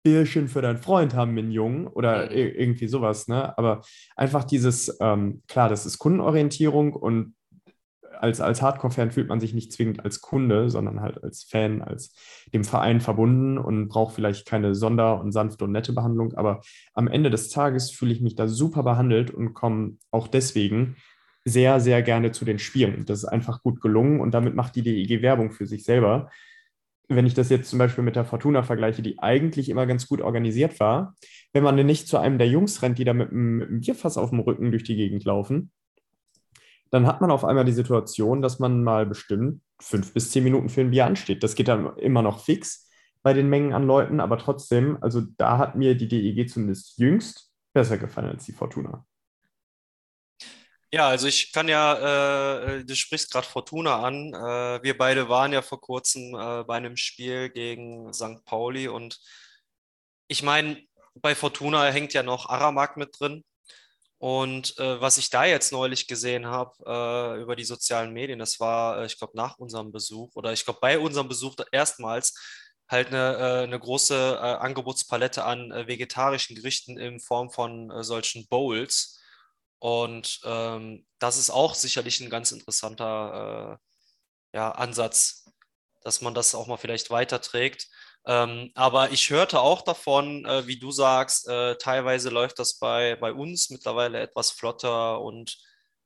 [0.03, 2.31] Bierchen für deinen Freund haben, mein Jungen, oder mhm.
[2.31, 3.55] irgendwie sowas, ne?
[3.57, 3.81] Aber
[4.15, 7.35] einfach dieses, ähm, klar, das ist Kundenorientierung und
[8.21, 12.13] als, als Hardcore-Fan fühlt man sich nicht zwingend als Kunde, sondern halt als Fan, als
[12.53, 16.33] dem Verein verbunden und braucht vielleicht keine sonder- und sanfte und nette Behandlung.
[16.33, 16.61] Aber
[16.93, 20.97] am Ende des Tages fühle ich mich da super behandelt und komme auch deswegen
[21.45, 23.05] sehr, sehr gerne zu den Spielen.
[23.05, 26.29] Das ist einfach gut gelungen und damit macht die DEG Werbung für sich selber.
[27.07, 30.21] Wenn ich das jetzt zum Beispiel mit der Fortuna vergleiche, die eigentlich immer ganz gut
[30.21, 31.15] organisiert war,
[31.53, 34.39] wenn man nicht zu einem der Jungs rennt, die da mit einem Bierfass auf dem
[34.39, 35.71] Rücken durch die Gegend laufen,
[36.91, 40.69] dann hat man auf einmal die Situation, dass man mal bestimmt fünf bis zehn Minuten
[40.69, 41.41] für ein Bier ansteht.
[41.41, 42.89] Das geht dann immer noch fix
[43.23, 47.51] bei den Mengen an Leuten, aber trotzdem, also da hat mir die DEG zumindest jüngst
[47.73, 49.05] besser gefallen als die Fortuna.
[50.93, 54.33] Ja, also ich kann ja, äh, du sprichst gerade Fortuna an.
[54.33, 58.43] Äh, wir beide waren ja vor kurzem äh, bei einem Spiel gegen St.
[58.43, 59.17] Pauli und
[60.27, 60.81] ich meine,
[61.15, 63.45] bei Fortuna hängt ja noch Aramak mit drin.
[64.21, 68.59] Und äh, was ich da jetzt neulich gesehen habe äh, über die sozialen Medien, das
[68.59, 72.35] war, äh, ich glaube, nach unserem Besuch oder ich glaube, bei unserem Besuch erstmals
[72.87, 78.47] halt eine, äh, eine große äh, Angebotspalette an äh, vegetarischen Gerichten in Form von solchen
[78.47, 79.19] Bowls.
[79.79, 83.79] Und ähm, das ist auch sicherlich ein ganz interessanter
[84.53, 85.49] ja, Ansatz,
[86.03, 87.87] dass man das auch mal vielleicht weiterträgt.
[88.25, 93.15] Ähm, aber ich hörte auch davon, äh, wie du sagst, äh, teilweise läuft das bei,
[93.15, 95.57] bei uns mittlerweile etwas flotter und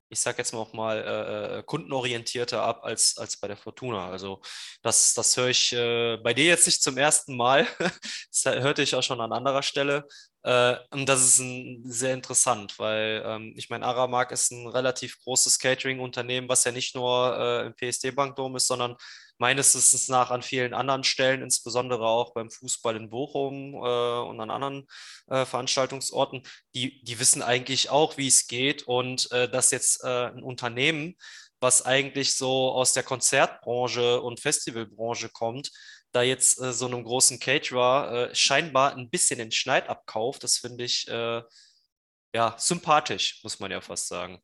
[0.10, 4.10] ich sage jetzt mal auch mal, äh, äh, kundenorientierter ab als, als bei der Fortuna.
[4.10, 4.42] Also
[4.82, 7.68] das, das höre ich äh, bei dir jetzt nicht zum ersten Mal.
[7.80, 10.08] das hörte ich auch schon an anderer Stelle.
[10.44, 15.20] Äh, und das ist ein, sehr interessant, weil ähm, ich meine, Aramark ist ein relativ
[15.24, 18.96] großes Catering-Unternehmen, was ja nicht nur äh, im PSD-Bankdom ist, sondern
[19.38, 24.40] meines Wissens nach an vielen anderen Stellen, insbesondere auch beim Fußball in Bochum äh, und
[24.40, 24.88] an anderen
[25.28, 26.44] äh, Veranstaltungsorten,
[26.74, 31.16] die, die wissen eigentlich auch, wie es geht und äh, dass jetzt äh, ein Unternehmen,
[31.60, 35.72] was eigentlich so aus der Konzertbranche und Festivalbranche kommt,
[36.12, 40.58] da jetzt äh, so einem großen Caterer äh, scheinbar ein bisschen den Schneid abkauft, das
[40.58, 44.42] finde ich ja sympathisch, muss man ja fast sagen.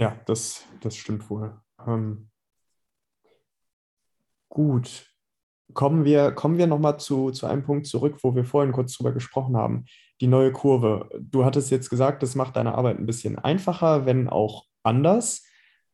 [0.00, 1.60] Ja, das, das stimmt wohl.
[1.86, 2.30] Ähm,
[4.48, 5.06] gut.
[5.74, 9.12] Kommen wir, kommen wir nochmal zu, zu einem Punkt zurück, wo wir vorhin kurz drüber
[9.12, 9.84] gesprochen haben.
[10.20, 11.08] Die neue Kurve.
[11.20, 15.46] Du hattest jetzt gesagt, das macht deine Arbeit ein bisschen einfacher, wenn auch anders.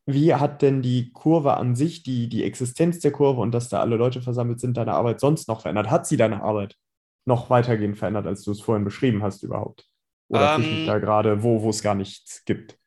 [0.06, 3.80] Wie hat denn die Kurve an sich, die, die Existenz der Kurve und dass da
[3.80, 5.90] alle Leute versammelt sind, deine Arbeit sonst noch verändert?
[5.90, 6.76] Hat sie deine Arbeit
[7.24, 9.84] noch weitergehend verändert, als du es vorhin beschrieben hast überhaupt?
[10.28, 12.78] Oder ähm, ich da gerade, wo, wo es gar nichts gibt?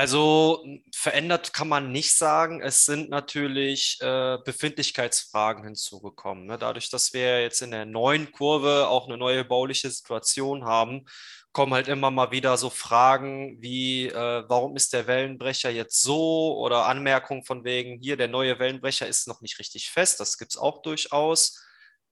[0.00, 2.62] Also verändert kann man nicht sagen.
[2.62, 6.46] Es sind natürlich äh, Befindlichkeitsfragen hinzugekommen.
[6.46, 6.56] Ne?
[6.56, 11.04] Dadurch, dass wir jetzt in der neuen Kurve auch eine neue bauliche Situation haben,
[11.52, 16.56] kommen halt immer mal wieder so Fragen wie, äh, warum ist der Wellenbrecher jetzt so?
[16.56, 20.18] Oder Anmerkungen von wegen, hier, der neue Wellenbrecher ist noch nicht richtig fest.
[20.18, 21.62] Das gibt es auch durchaus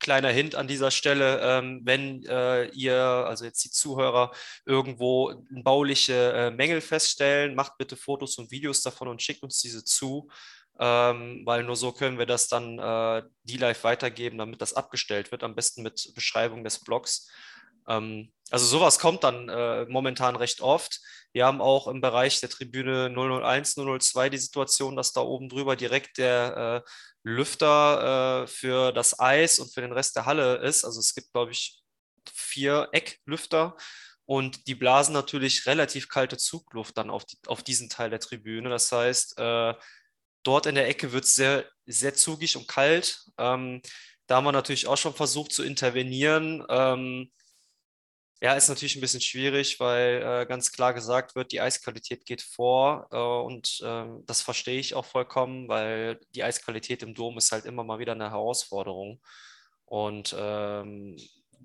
[0.01, 4.33] kleiner Hint an dieser Stelle, ähm, wenn äh, ihr, also jetzt die Zuhörer,
[4.65, 9.85] irgendwo bauliche äh, Mängel feststellen, macht bitte Fotos und Videos davon und schickt uns diese
[9.85, 10.29] zu,
[10.79, 15.33] ähm, weil nur so können wir das dann äh, die live weitergeben, damit das abgestellt
[15.33, 17.29] wird, am besten mit Beschreibung des Blogs.
[17.89, 21.01] Ähm, also sowas kommt dann äh, momentan recht oft.
[21.33, 25.77] Wir haben auch im Bereich der Tribüne 001, 002 die Situation, dass da oben drüber
[25.77, 26.91] direkt der äh,
[27.23, 30.85] Lüfter äh, für das Eis und für den Rest der Halle ist.
[30.85, 31.83] Also es gibt, glaube ich,
[32.33, 33.77] vier Ecklüfter
[34.25, 38.69] und die blasen natürlich relativ kalte Zugluft dann auf, die, auf diesen Teil der Tribüne.
[38.69, 39.75] Das heißt, äh,
[40.43, 43.25] dort in der Ecke wird es sehr, sehr zugig und kalt.
[43.39, 43.81] Ähm,
[44.27, 46.63] da haben wir natürlich auch schon versucht zu intervenieren.
[46.69, 47.33] Ähm,
[48.41, 52.43] ja, ist natürlich ein bisschen schwierig, weil äh, ganz klar gesagt wird, die Eisqualität geht
[52.43, 57.51] vor äh, und äh, das verstehe ich auch vollkommen, weil die Eisqualität im Dom ist
[57.51, 59.21] halt immer mal wieder eine Herausforderung
[59.87, 61.17] und ähm,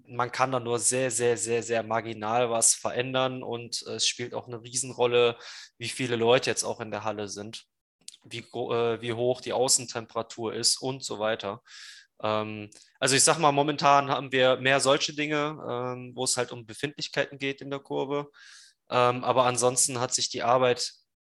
[0.08, 4.48] man kann da nur sehr, sehr, sehr, sehr marginal was verändern und es spielt auch
[4.48, 5.38] eine Riesenrolle,
[5.78, 7.66] wie viele Leute jetzt auch in der Halle sind,
[8.24, 11.62] wie, äh, wie hoch die Außentemperatur ist und so weiter.
[12.24, 16.52] Ähm, also ich sage mal, momentan haben wir mehr solche Dinge, ähm, wo es halt
[16.52, 18.32] um Befindlichkeiten geht in der Kurve.
[18.90, 20.94] Ähm, aber ansonsten hat sich die Arbeit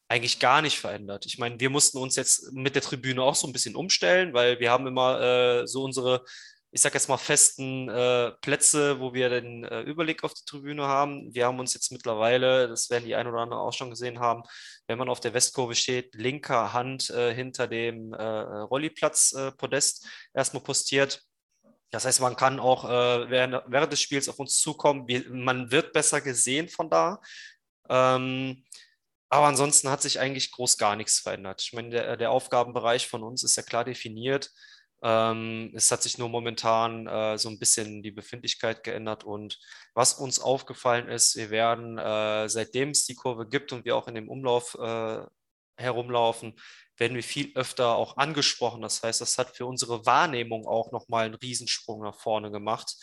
[0.08, 1.26] eigentlich gar nicht verändert.
[1.26, 4.58] Ich meine, wir mussten uns jetzt mit der Tribüne auch so ein bisschen umstellen, weil
[4.58, 6.24] wir haben immer äh, so unsere
[6.70, 10.86] ich sage jetzt mal, festen äh, Plätze, wo wir den äh, Überblick auf die Tribüne
[10.86, 11.34] haben.
[11.34, 14.42] Wir haben uns jetzt mittlerweile, das werden die ein oder anderen auch schon gesehen haben,
[14.86, 20.62] wenn man auf der Westkurve steht, linker Hand äh, hinter dem äh, Rolliplatz-Podest äh, erstmal
[20.62, 21.22] postiert.
[21.90, 25.08] Das heißt, man kann auch äh, während, während, des Spiels auf uns zukommen.
[25.08, 27.20] Wir, man wird besser gesehen von da.
[27.88, 28.64] Ähm,
[29.30, 31.62] aber ansonsten hat sich eigentlich groß gar nichts verändert.
[31.62, 34.50] Ich meine, der, der Aufgabenbereich von uns ist ja klar definiert.
[35.02, 39.58] Ähm, es hat sich nur momentan äh, so ein bisschen die Befindlichkeit geändert und
[39.94, 44.08] was uns aufgefallen ist, wir werden, äh, seitdem es die Kurve gibt und wir auch
[44.08, 45.20] in dem Umlauf äh,
[45.76, 46.54] herumlaufen,
[46.96, 48.82] werden wir viel öfter auch angesprochen.
[48.82, 52.96] Das heißt, das hat für unsere Wahrnehmung auch nochmal einen Riesensprung nach vorne gemacht,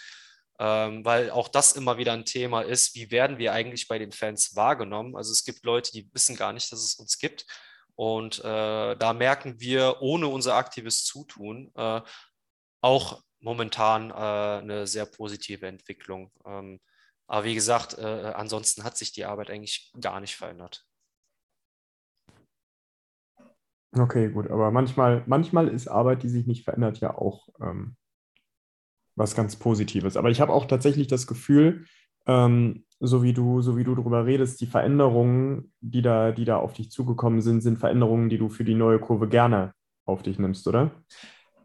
[0.59, 4.11] ähm, weil auch das immer wieder ein Thema ist, wie werden wir eigentlich bei den
[4.11, 5.15] Fans wahrgenommen?
[5.15, 7.45] Also es gibt Leute, die wissen gar nicht, dass es uns gibt
[7.95, 12.01] und äh, da merken wir ohne unser aktives Zutun äh,
[12.81, 16.31] auch momentan äh, eine sehr positive Entwicklung.
[16.45, 16.79] Ähm,
[17.27, 20.85] aber wie gesagt, äh, ansonsten hat sich die Arbeit eigentlich gar nicht verändert.
[23.97, 27.95] Okay, gut, aber manchmal, manchmal ist Arbeit, die sich nicht verändert, ja auch ähm,
[29.15, 30.17] was ganz Positives.
[30.17, 31.85] Aber ich habe auch tatsächlich das Gefühl,
[32.27, 36.57] ähm, so wie du, so wie du darüber redest, die Veränderungen, die da, die da
[36.57, 39.73] auf dich zugekommen sind, sind Veränderungen, die du für die neue Kurve gerne
[40.05, 40.91] auf dich nimmst, oder?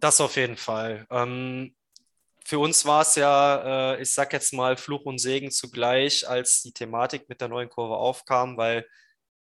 [0.01, 1.07] Das auf jeden Fall.
[1.11, 1.75] Ähm,
[2.44, 6.62] für uns war es ja, äh, ich sag jetzt mal, Fluch und Segen zugleich, als
[6.62, 8.87] die Thematik mit der neuen Kurve aufkam, weil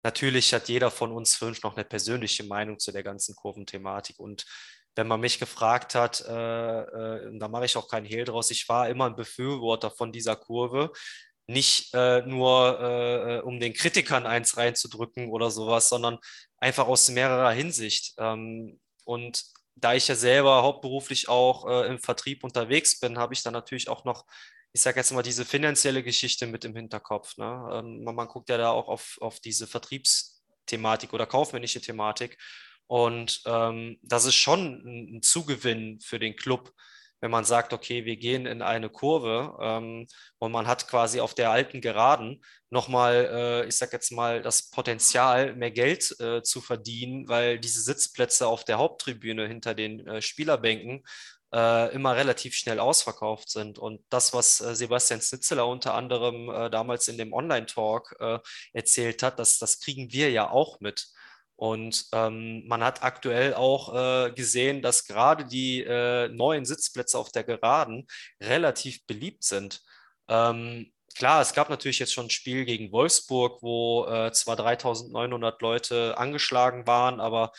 [0.02, 4.18] natürlich hat jeder von uns fünf noch eine persönliche Meinung zu der ganzen Kurventhematik.
[4.18, 4.44] Und
[4.98, 8.68] wenn man mich gefragt hat, äh, äh, da mache ich auch keinen Hehl draus, ich
[8.68, 10.90] war immer ein Befürworter von dieser Kurve,
[11.46, 16.18] nicht äh, nur äh, um den Kritikern eins reinzudrücken oder sowas, sondern
[16.56, 18.14] einfach aus mehrerer Hinsicht.
[18.18, 19.44] Ähm, und
[19.76, 23.88] da ich ja selber hauptberuflich auch äh, im Vertrieb unterwegs bin, habe ich dann natürlich
[23.88, 24.26] auch noch,
[24.72, 27.36] ich sage jetzt mal, diese finanzielle Geschichte mit im Hinterkopf.
[27.36, 27.70] Ne?
[27.72, 32.36] Ähm, man, man, guckt ja da auch auf, auf diese Vertriebsthematik oder kaufmännische Thematik.
[32.88, 36.72] Und ähm, das ist schon ein, ein Zugewinn für den Club,
[37.20, 40.06] wenn man sagt, okay, wir gehen in eine Kurve ähm,
[40.38, 43.28] und man hat quasi auf der alten Geraden nochmal,
[43.64, 48.46] äh, ich sag jetzt mal, das Potenzial, mehr Geld äh, zu verdienen, weil diese Sitzplätze
[48.46, 51.04] auf der Haupttribüne hinter den äh, Spielerbänken
[51.52, 53.78] äh, immer relativ schnell ausverkauft sind.
[53.78, 58.16] Und das, was äh, Sebastian Snitzeler unter anderem äh, damals in dem Online-Talk
[58.72, 61.08] erzählt hat, das, das kriegen wir ja auch mit.
[61.58, 67.32] Und ähm, man hat aktuell auch äh, gesehen, dass gerade die äh, neuen Sitzplätze auf
[67.32, 68.06] der Geraden
[68.40, 69.82] relativ beliebt sind.
[70.28, 75.60] Ähm, klar, es gab natürlich jetzt schon ein Spiel gegen Wolfsburg, wo äh, zwar 3900
[75.60, 77.50] Leute angeschlagen waren, aber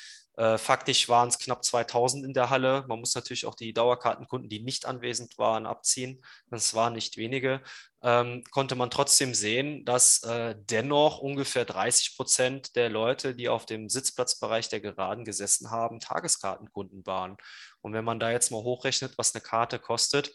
[0.58, 2.86] faktisch waren es knapp 2000 in der Halle.
[2.88, 6.24] Man muss natürlich auch die Dauerkartenkunden, die nicht anwesend waren, abziehen.
[6.50, 7.62] Das waren nicht wenige.
[8.02, 13.66] Ähm, konnte man trotzdem sehen, dass äh, dennoch ungefähr 30 Prozent der Leute, die auf
[13.66, 17.36] dem Sitzplatzbereich der Geraden gesessen haben, Tageskartenkunden waren.
[17.82, 20.30] Und wenn man da jetzt mal hochrechnet, was eine Karte kostet,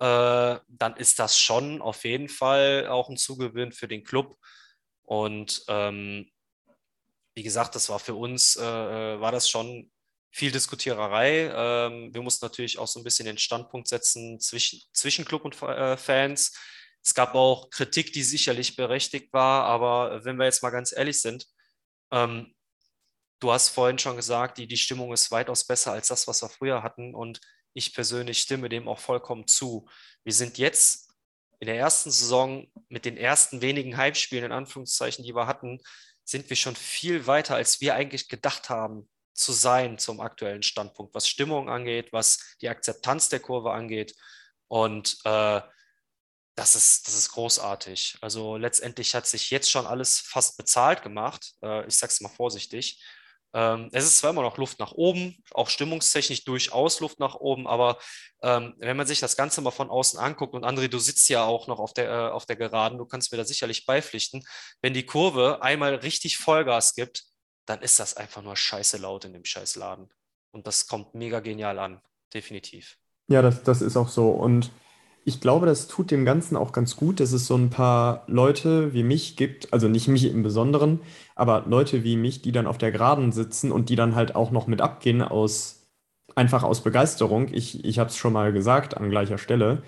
[0.00, 4.36] äh, dann ist das schon auf jeden Fall auch ein Zugewinn für den Club.
[5.02, 6.30] Und ähm,
[7.34, 9.90] wie gesagt, das war für uns, äh, äh, war das schon
[10.30, 11.50] viel Diskutiererei.
[11.54, 15.60] Ähm, wir mussten natürlich auch so ein bisschen den Standpunkt setzen zwischen, zwischen Club und
[15.62, 16.52] äh, Fans.
[17.04, 21.20] Es gab auch Kritik, die sicherlich berechtigt war, aber wenn wir jetzt mal ganz ehrlich
[21.20, 21.46] sind,
[22.10, 22.54] ähm,
[23.40, 26.48] du hast vorhin schon gesagt, die, die Stimmung ist weitaus besser als das, was wir
[26.48, 27.40] früher hatten und
[27.74, 29.86] ich persönlich stimme dem auch vollkommen zu.
[30.22, 31.12] Wir sind jetzt
[31.60, 35.80] in der ersten Saison mit den ersten wenigen Heimspielen, in Anführungszeichen, die wir hatten,
[36.24, 41.14] sind wir schon viel weiter, als wir eigentlich gedacht haben zu sein zum aktuellen Standpunkt,
[41.14, 44.14] was Stimmung angeht, was die Akzeptanz der Kurve angeht.
[44.68, 45.60] Und äh,
[46.54, 48.16] das, ist, das ist großartig.
[48.20, 51.54] Also letztendlich hat sich jetzt schon alles fast bezahlt gemacht.
[51.62, 53.02] Äh, ich sage es mal vorsichtig.
[53.54, 57.68] Ähm, es ist zwar immer noch Luft nach oben, auch stimmungstechnisch durchaus Luft nach oben,
[57.68, 57.98] aber
[58.42, 61.44] ähm, wenn man sich das Ganze mal von außen anguckt, und André, du sitzt ja
[61.44, 64.44] auch noch auf der, äh, auf der Geraden, du kannst mir da sicherlich beipflichten,
[64.82, 67.22] wenn die Kurve einmal richtig Vollgas gibt,
[67.64, 70.10] dann ist das einfach nur scheiße laut in dem scheiß Laden.
[70.50, 72.00] Und das kommt mega genial an,
[72.34, 72.98] definitiv.
[73.28, 74.30] Ja, das, das ist auch so.
[74.30, 74.70] Und
[75.24, 78.92] ich glaube, das tut dem Ganzen auch ganz gut, dass es so ein paar Leute
[78.92, 81.00] wie mich gibt, also nicht mich im Besonderen,
[81.34, 84.50] aber Leute wie mich, die dann auf der Geraden sitzen und die dann halt auch
[84.50, 85.86] noch mit abgehen aus
[86.34, 87.48] einfach aus Begeisterung.
[87.52, 89.82] Ich, ich habe es schon mal gesagt an gleicher Stelle.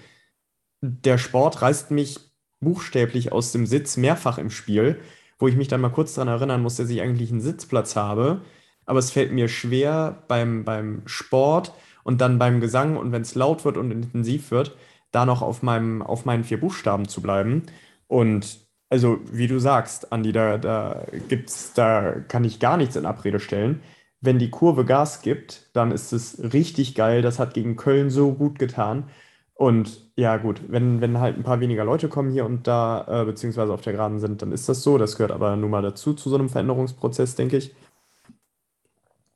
[0.81, 2.21] Der Sport reißt mich
[2.61, 5.01] buchstäblich aus dem Sitz mehrfach im Spiel,
[5.39, 8.41] wo ich mich dann mal kurz daran erinnern muss, dass ich eigentlich einen Sitzplatz habe.
[8.87, 11.73] Aber es fällt mir schwer beim, beim Sport
[12.05, 14.77] und dann beim Gesang und wenn es laut wird und intensiv wird,
[15.17, 17.63] da noch auf, meinem, auf meinen vier Buchstaben zu bleiben.
[18.07, 23.07] Und also, wie du sagst, Andi, da, da gibt's, da kann ich gar nichts in
[23.07, 23.83] Abrede stellen.
[24.21, 27.23] Wenn die Kurve Gas gibt, dann ist es richtig geil.
[27.23, 29.09] Das hat gegen Köln so gut getan.
[29.55, 33.25] Und ja, gut, wenn, wenn halt ein paar weniger Leute kommen hier und da, äh,
[33.25, 34.99] beziehungsweise auf der Geraden sind, dann ist das so.
[34.99, 37.75] Das gehört aber nun mal dazu, zu so einem Veränderungsprozess, denke ich.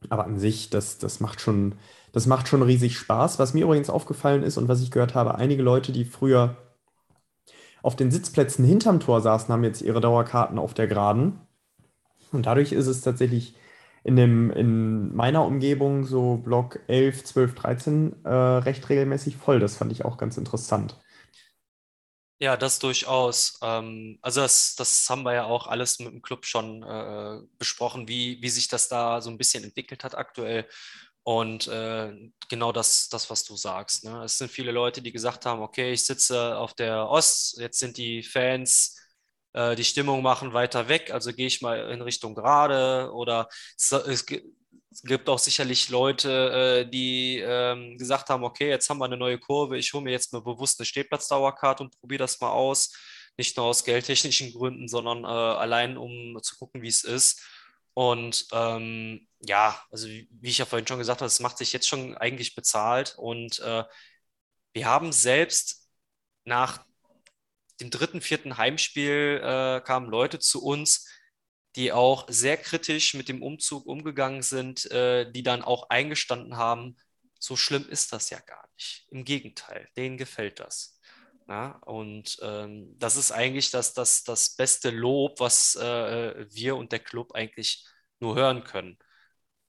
[0.09, 1.75] Aber an sich, das, das macht schon,
[2.13, 3.39] das macht schon riesig Spaß.
[3.39, 6.57] Was mir übrigens aufgefallen ist und was ich gehört habe, einige Leute, die früher
[7.83, 11.41] auf den Sitzplätzen hinterm Tor saßen, haben jetzt ihre Dauerkarten auf der Geraden.
[12.33, 13.55] Und dadurch ist es tatsächlich
[14.05, 19.61] in, dem, in meiner Umgebung, so Block 11, 12, 13, äh, recht regelmäßig voll.
[19.61, 20.97] Das fand ich auch ganz interessant.
[22.43, 23.59] Ja, das durchaus.
[23.63, 28.09] Ähm, also das, das haben wir ja auch alles mit dem Club schon äh, besprochen,
[28.09, 30.67] wie, wie sich das da so ein bisschen entwickelt hat aktuell.
[31.23, 32.13] Und äh,
[32.49, 34.05] genau das, das, was du sagst.
[34.05, 34.25] Ne?
[34.25, 37.99] Es sind viele Leute, die gesagt haben, okay, ich sitze auf der Ost, jetzt sind
[37.99, 38.97] die Fans,
[39.53, 43.93] äh, die Stimmung machen weiter weg, also gehe ich mal in Richtung Gerade oder es,
[43.93, 44.25] es
[44.91, 49.39] gibt auch sicherlich Leute, äh, die ähm, gesagt haben, okay, jetzt haben wir eine neue
[49.39, 52.95] Kurve, ich hole mir jetzt mal bewusst eine Stehplatzdauerkarte und probiere das mal aus.
[53.37, 57.43] Nicht nur aus geldtechnischen Gründen, sondern äh, allein, um zu gucken, wie es ist.
[57.95, 61.89] Und ähm, ja, also wie, ich ja vorhin schon gesagt habe, es macht sich jetzt
[61.89, 63.15] schon eigentlich bezahlt.
[63.17, 63.85] Und äh,
[64.73, 65.89] wir haben selbst
[66.45, 66.85] nach
[67.81, 71.09] dem dritten, vierten Heimspiel äh, kamen Leute zu uns,
[71.77, 76.97] die auch sehr kritisch mit dem Umzug umgegangen sind, äh, die dann auch eingestanden haben,
[77.39, 79.07] so schlimm ist das ja gar nicht.
[79.11, 80.99] Im Gegenteil, denen gefällt das.
[81.49, 86.93] Ja, und ähm, das ist eigentlich das, das, das beste Lob, was äh, wir und
[86.93, 87.85] der Club eigentlich
[88.21, 88.99] nur hören können.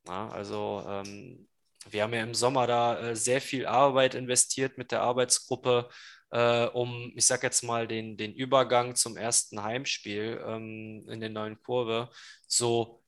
[0.07, 1.47] Ja, also ähm,
[1.89, 5.89] wir haben ja im Sommer da äh, sehr viel Arbeit investiert mit der Arbeitsgruppe,
[6.31, 11.29] äh, um, ich sag jetzt mal, den, den Übergang zum ersten Heimspiel ähm, in der
[11.29, 12.09] neuen Kurve
[12.47, 13.03] so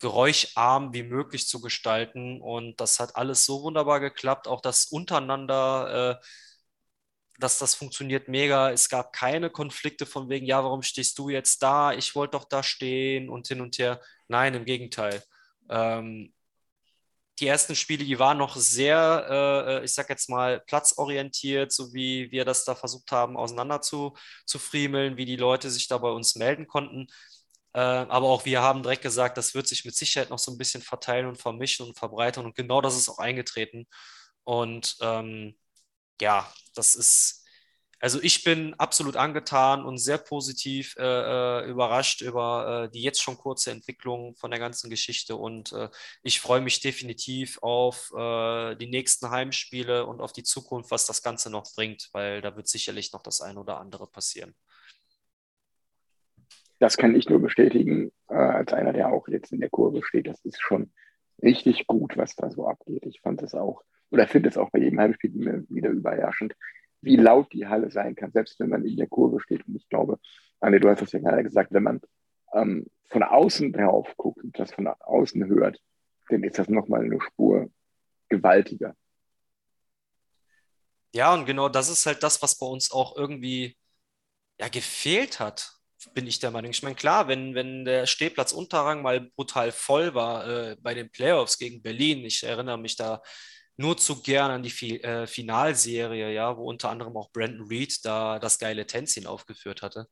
[0.00, 2.40] geräuscharm wie möglich zu gestalten.
[2.40, 6.20] Und das hat alles so wunderbar geklappt, auch das untereinander.
[6.20, 6.24] Äh,
[7.38, 8.70] dass das funktioniert mega.
[8.70, 11.92] Es gab keine Konflikte von wegen, ja, warum stehst du jetzt da?
[11.92, 14.00] Ich wollte doch da stehen und hin und her.
[14.28, 15.22] Nein, im Gegenteil.
[15.68, 16.32] Ähm,
[17.38, 22.30] die ersten Spiele, die waren noch sehr, äh, ich sag jetzt mal, platzorientiert, so wie
[22.30, 24.16] wir das da versucht haben, auseinander zu,
[24.46, 27.08] zu friemeln, wie die Leute sich da bei uns melden konnten.
[27.74, 30.58] Äh, aber auch wir haben direkt gesagt, das wird sich mit Sicherheit noch so ein
[30.58, 32.46] bisschen verteilen und vermischen und verbreitern.
[32.46, 33.86] Und genau das ist auch eingetreten.
[34.44, 35.56] Und ähm,
[36.20, 37.45] ja, das ist,
[37.98, 43.22] also ich bin absolut angetan und sehr positiv äh, äh, überrascht über äh, die jetzt
[43.22, 45.88] schon kurze Entwicklung von der ganzen Geschichte und äh,
[46.22, 51.22] ich freue mich definitiv auf äh, die nächsten Heimspiele und auf die Zukunft, was das
[51.22, 54.54] Ganze noch bringt, weil da wird sicherlich noch das ein oder andere passieren.
[56.78, 60.26] Das kann ich nur bestätigen, äh, als einer, der auch jetzt in der Kurve steht.
[60.26, 60.92] Das ist schon
[61.42, 63.06] richtig gut, was da so abgeht.
[63.06, 66.54] Ich fand es auch oder finde es auch bei jedem Heimspiel wieder überraschend,
[67.06, 69.66] wie laut die Halle sein kann, selbst wenn man in der Kurve steht.
[69.66, 70.18] Und ich glaube,
[70.60, 72.00] Anne, du hast es ja gerade gesagt, wenn man
[72.52, 75.80] ähm, von außen drauf guckt und das von außen hört,
[76.28, 77.70] dann ist das nochmal eine Spur
[78.28, 78.94] gewaltiger.
[81.14, 83.76] Ja, und genau das ist halt das, was bei uns auch irgendwie
[84.58, 85.72] ja, gefehlt hat,
[86.12, 86.72] bin ich der Meinung.
[86.72, 91.10] Ich meine, klar, wenn, wenn der Stehplatz Unterrang mal brutal voll war äh, bei den
[91.10, 93.22] Playoffs gegen Berlin, ich erinnere mich da
[93.76, 98.04] nur zu gern an die Fi äh, Finalserie, ja, wo unter anderem auch Brandon Reed
[98.04, 100.08] da das geile Tänzchen aufgeführt hatte.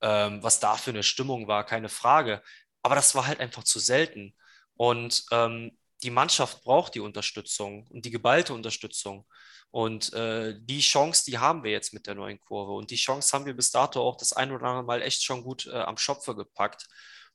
[0.00, 2.42] Ähm, was da für eine Stimmung war, keine Frage.
[2.82, 4.34] Aber das war halt einfach zu selten.
[4.74, 9.26] Und ähm, die Mannschaft braucht die Unterstützung und die geballte Unterstützung.
[9.70, 12.72] Und äh, die Chance, die haben wir jetzt mit der neuen Kurve.
[12.72, 15.42] Und die Chance haben wir bis dato auch das ein oder andere Mal echt schon
[15.42, 16.86] gut äh, am Schopfe gepackt.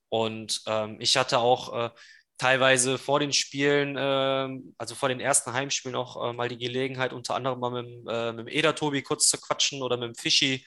[0.10, 1.90] Und ähm, ich hatte auch äh,
[2.38, 7.14] teilweise vor den Spielen, äh, also vor den ersten Heimspielen auch äh, mal die Gelegenheit,
[7.14, 10.16] unter anderem mal mit, äh, mit dem Eder Tobi kurz zu quatschen oder mit dem
[10.16, 10.66] Fischi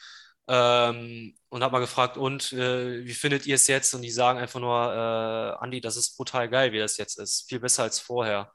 [0.49, 3.95] ähm, und habe mal gefragt, und äh, wie findet ihr es jetzt?
[3.95, 7.49] Und die sagen einfach nur, äh, Andi, das ist brutal geil, wie das jetzt ist.
[7.49, 8.53] Viel besser als vorher.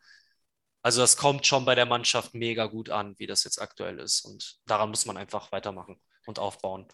[0.82, 4.22] Also das kommt schon bei der Mannschaft mega gut an, wie das jetzt aktuell ist.
[4.26, 6.86] Und daran muss man einfach weitermachen und aufbauen.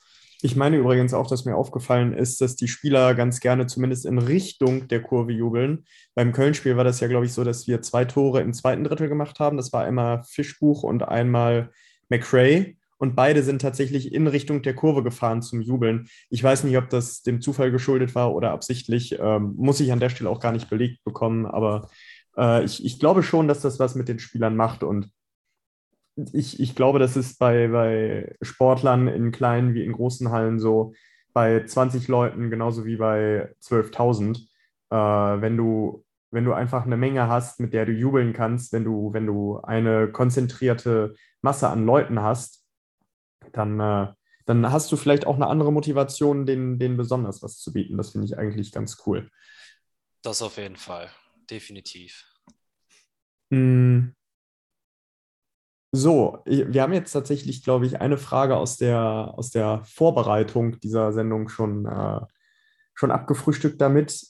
[0.43, 4.17] Ich meine übrigens auch, dass mir aufgefallen ist, dass die Spieler ganz gerne zumindest in
[4.17, 5.85] Richtung der Kurve jubeln.
[6.15, 9.07] Beim Köln-Spiel war das ja, glaube ich, so, dass wir zwei Tore im zweiten Drittel
[9.07, 9.57] gemacht haben.
[9.57, 11.71] Das war einmal Fischbuch und einmal
[12.09, 12.75] McRae.
[12.97, 16.07] Und beide sind tatsächlich in Richtung der Kurve gefahren zum Jubeln.
[16.29, 19.17] Ich weiß nicht, ob das dem Zufall geschuldet war oder absichtlich.
[19.19, 21.45] Ähm, muss ich an der Stelle auch gar nicht belegt bekommen.
[21.45, 21.89] Aber
[22.37, 24.83] äh, ich, ich glaube schon, dass das was mit den Spielern macht.
[24.83, 25.09] Und
[26.33, 30.93] ich, ich glaube, das ist bei, bei Sportlern in kleinen wie in großen Hallen so,
[31.33, 34.37] bei 20 Leuten genauso wie bei 12.000.
[34.89, 34.95] Äh,
[35.41, 39.13] wenn, du, wenn du einfach eine Menge hast, mit der du jubeln kannst, wenn du,
[39.13, 42.65] wenn du eine konzentrierte Masse an Leuten hast,
[43.53, 44.07] dann, äh,
[44.45, 47.97] dann hast du vielleicht auch eine andere Motivation, denen, denen besonders was zu bieten.
[47.97, 49.29] Das finde ich eigentlich ganz cool.
[50.21, 51.09] Das auf jeden Fall,
[51.49, 52.25] definitiv.
[53.49, 54.09] Mm.
[55.93, 61.11] So, wir haben jetzt tatsächlich, glaube ich, eine Frage aus der, aus der Vorbereitung dieser
[61.11, 62.21] Sendung schon, äh,
[62.93, 64.25] schon abgefrühstückt damit.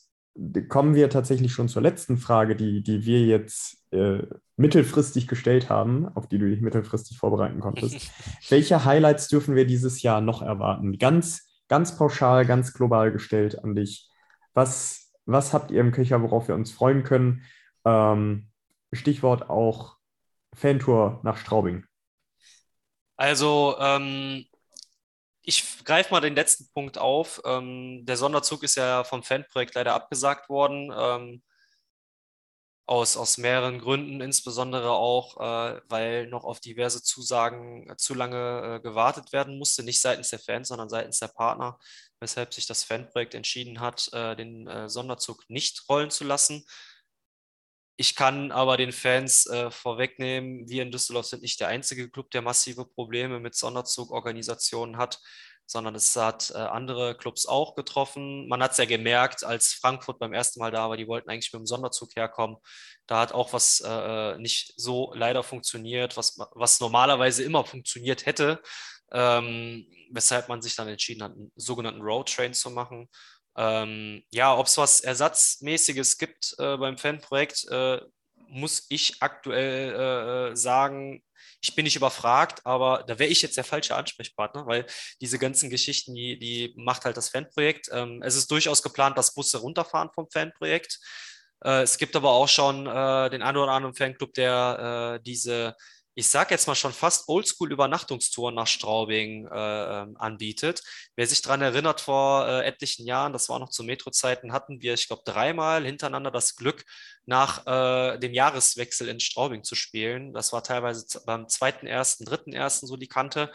[0.70, 4.24] Kommen wir tatsächlich schon zur letzten Frage, die, die wir jetzt äh,
[4.58, 8.10] mittelfristig gestellt haben, auf die du dich mittelfristig vorbereiten konntest.
[8.50, 10.98] Welche Highlights dürfen wir dieses Jahr noch erwarten?
[10.98, 14.10] Ganz, ganz pauschal, ganz global gestellt an dich.
[14.56, 17.44] Was, was habt ihr im Köcher, worauf wir uns freuen können?
[17.86, 18.48] Ähm,
[18.94, 20.01] Stichwort auch
[20.56, 21.86] Fantour nach Straubing?
[23.18, 24.46] Also, ähm,
[25.44, 27.42] ich greife mal den letzten Punkt auf.
[27.46, 30.92] Ähm, der Sonderzug ist ja vom Fanprojekt leider abgesagt worden.
[30.96, 31.44] Ähm,
[32.92, 38.78] aus, aus mehreren Gründen, insbesondere auch, äh, weil noch auf diverse Zusagen äh, zu lange
[38.78, 41.80] äh, gewartet werden musste, nicht seitens der Fans, sondern seitens der Partner,
[42.20, 46.66] weshalb sich das Fanprojekt entschieden hat, äh, den äh, Sonderzug nicht rollen zu lassen.
[48.02, 52.32] Ich kann aber den Fans äh, vorwegnehmen, wir in Düsseldorf sind nicht der einzige Club,
[52.32, 55.20] der massive Probleme mit Sonderzugorganisationen hat,
[55.68, 58.48] sondern es hat äh, andere Clubs auch getroffen.
[58.48, 61.54] Man hat es ja gemerkt, als Frankfurt beim ersten Mal da war, die wollten eigentlich
[61.54, 62.58] mit dem Sonderzug herkommen.
[63.06, 68.64] Da hat auch was äh, nicht so leider funktioniert, was, was normalerweise immer funktioniert hätte.
[69.12, 73.10] ähm, weshalb man sich dann entschieden hat, einen sogenannten Roadtrain zu machen.
[73.58, 78.02] Ähm, ja, ob es was Ersatzmäßiges gibt äh, beim Fanprojekt, äh,
[78.48, 81.24] muss ich aktuell äh, sagen,
[81.62, 84.86] ich bin nicht überfragt, aber da wäre ich jetzt der falsche Ansprechpartner, weil
[85.22, 87.90] diese ganzen Geschichten, die, die macht halt das Fanprojekt.
[87.92, 91.00] Ähm, es ist durchaus geplant, dass Busse runterfahren vom Fanprojekt.
[91.64, 95.76] Äh, es gibt aber auch schon äh, den einen oder anderen Fanclub, der äh, diese
[96.14, 100.82] ich sage jetzt mal schon fast Oldschool-Übernachtungstouren nach Straubing äh, ähm, anbietet.
[101.16, 104.94] Wer sich daran erinnert, vor äh, etlichen Jahren, das war noch zu Metro-Zeiten, hatten wir,
[104.94, 106.84] ich glaube, dreimal hintereinander das Glück,
[107.26, 110.34] nach äh, dem Jahreswechsel in Straubing zu spielen.
[110.34, 113.52] Das war teilweise beim zweiten, ersten, dritten, ersten so die Kante.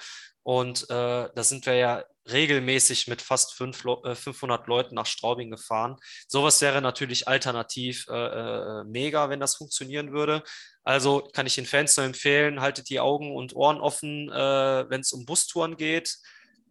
[0.46, 5.50] Und äh, da sind wir ja regelmäßig mit fast fünf, 500 äh, Leuten nach Straubing
[5.50, 5.96] gefahren.
[6.28, 10.44] Sowas wäre natürlich alternativ äh, äh, mega, wenn das funktionieren würde.
[10.84, 15.00] Also kann ich den Fans nur empfehlen, haltet die Augen und Ohren offen, äh, wenn
[15.00, 16.16] es um Bustouren geht.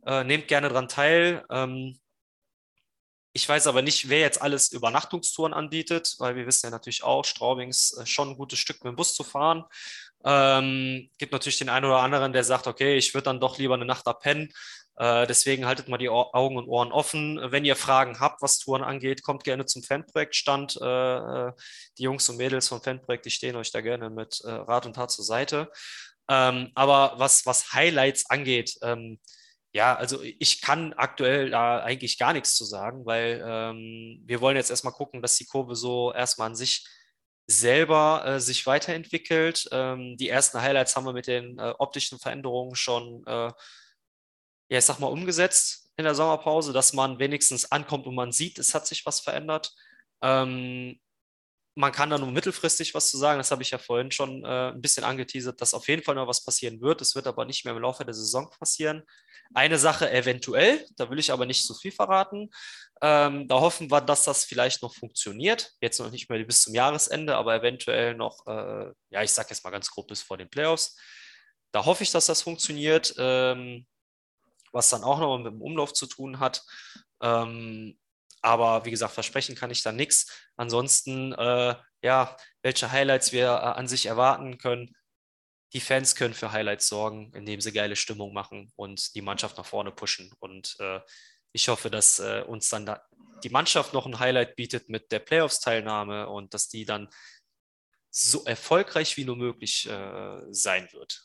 [0.05, 1.43] Äh, nehmt gerne daran teil.
[1.49, 1.99] Ähm,
[3.33, 7.25] ich weiß aber nicht, wer jetzt alles Übernachtungstouren anbietet, weil wir wissen ja natürlich auch,
[7.25, 9.65] Straubing ist schon ein gutes Stück mit dem Bus zu fahren.
[10.23, 13.75] Ähm, gibt natürlich den einen oder anderen, der sagt, okay, ich würde dann doch lieber
[13.75, 14.51] eine Nacht da pennen.
[14.97, 17.39] Äh, deswegen haltet mal die Augen und Ohren offen.
[17.51, 20.79] Wenn ihr Fragen habt, was Touren angeht, kommt gerne zum Fanprojektstand.
[20.81, 21.51] Äh, äh,
[21.97, 24.93] die Jungs und Mädels vom Fanprojekt, die stehen euch da gerne mit äh, Rat und
[24.93, 25.69] Tat zur Seite.
[26.29, 29.19] Ähm, aber was, was Highlights angeht, ähm,
[29.73, 34.55] ja, also ich kann aktuell da eigentlich gar nichts zu sagen, weil ähm, wir wollen
[34.55, 36.87] jetzt erstmal gucken, dass die Kurve so erstmal an sich
[37.47, 39.67] selber äh, sich weiterentwickelt.
[39.71, 43.51] Ähm, die ersten Highlights haben wir mit den äh, optischen Veränderungen schon, äh,
[44.69, 48.59] ja, ich sag mal, umgesetzt in der Sommerpause, dass man wenigstens ankommt und man sieht,
[48.59, 49.73] es hat sich was verändert.
[50.21, 50.99] Ähm,
[51.75, 54.71] man kann da nur mittelfristig was zu sagen, das habe ich ja vorhin schon äh,
[54.71, 57.01] ein bisschen angeteasert, dass auf jeden Fall noch was passieren wird.
[57.01, 59.03] Es wird aber nicht mehr im Laufe der Saison passieren.
[59.53, 62.49] Eine Sache eventuell, da will ich aber nicht zu viel verraten.
[63.01, 65.71] Ähm, da hoffen wir, dass das vielleicht noch funktioniert.
[65.81, 69.63] Jetzt noch nicht mehr bis zum Jahresende, aber eventuell noch, äh, ja, ich sage jetzt
[69.63, 70.97] mal ganz grob bis vor den Playoffs.
[71.71, 73.85] Da hoffe ich, dass das funktioniert, ähm,
[74.71, 76.63] was dann auch noch mit dem Umlauf zu tun hat.
[77.21, 77.97] Ähm,
[78.41, 80.31] aber wie gesagt, versprechen kann ich da nichts.
[80.55, 84.95] Ansonsten, äh, ja, welche Highlights wir äh, an sich erwarten können,
[85.73, 89.65] die Fans können für Highlights sorgen, indem sie geile Stimmung machen und die Mannschaft nach
[89.65, 90.31] vorne pushen.
[90.39, 91.01] Und äh,
[91.55, 93.01] ich hoffe, dass äh, uns dann da
[93.43, 97.07] die Mannschaft noch ein Highlight bietet mit der Playoffs-Teilnahme und dass die dann
[98.11, 101.23] so erfolgreich wie nur möglich äh, sein wird.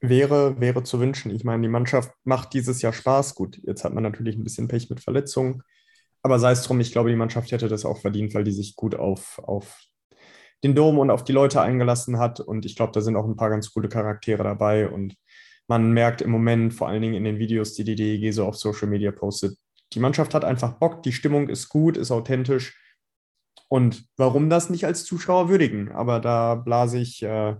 [0.00, 1.34] Wäre, wäre zu wünschen.
[1.34, 3.34] Ich meine, die Mannschaft macht dieses Jahr Spaß.
[3.34, 5.62] Gut, jetzt hat man natürlich ein bisschen Pech mit Verletzungen.
[6.22, 8.76] Aber sei es drum, ich glaube, die Mannschaft hätte das auch verdient, weil die sich
[8.76, 9.82] gut auf, auf
[10.62, 12.40] den Dom und auf die Leute eingelassen hat.
[12.40, 14.88] Und ich glaube, da sind auch ein paar ganz coole Charaktere dabei.
[14.88, 15.14] Und
[15.66, 18.56] man merkt im Moment, vor allen Dingen in den Videos, die die DEG so auf
[18.56, 19.56] Social Media postet,
[19.92, 22.80] die Mannschaft hat einfach Bock, die Stimmung ist gut, ist authentisch.
[23.68, 25.92] Und warum das nicht als Zuschauer würdigen?
[25.92, 27.56] Aber da blase ich, äh,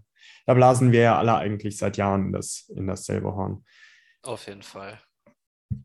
[0.46, 3.64] da blasen wir ja alle eigentlich seit Jahren in das, in dasselbe Horn.
[4.22, 5.00] Auf jeden Fall.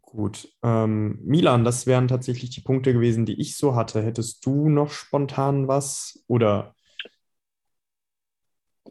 [0.01, 0.49] Gut.
[0.63, 4.03] Ähm, Milan, das wären tatsächlich die Punkte gewesen, die ich so hatte.
[4.03, 6.23] Hättest du noch spontan was?
[6.27, 6.75] Oder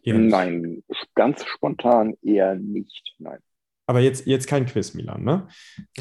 [0.05, 0.83] Nein,
[1.15, 3.15] ganz spontan eher nicht.
[3.19, 3.39] Nein.
[3.87, 5.49] Aber jetzt, jetzt kein Quiz, Milan, ne?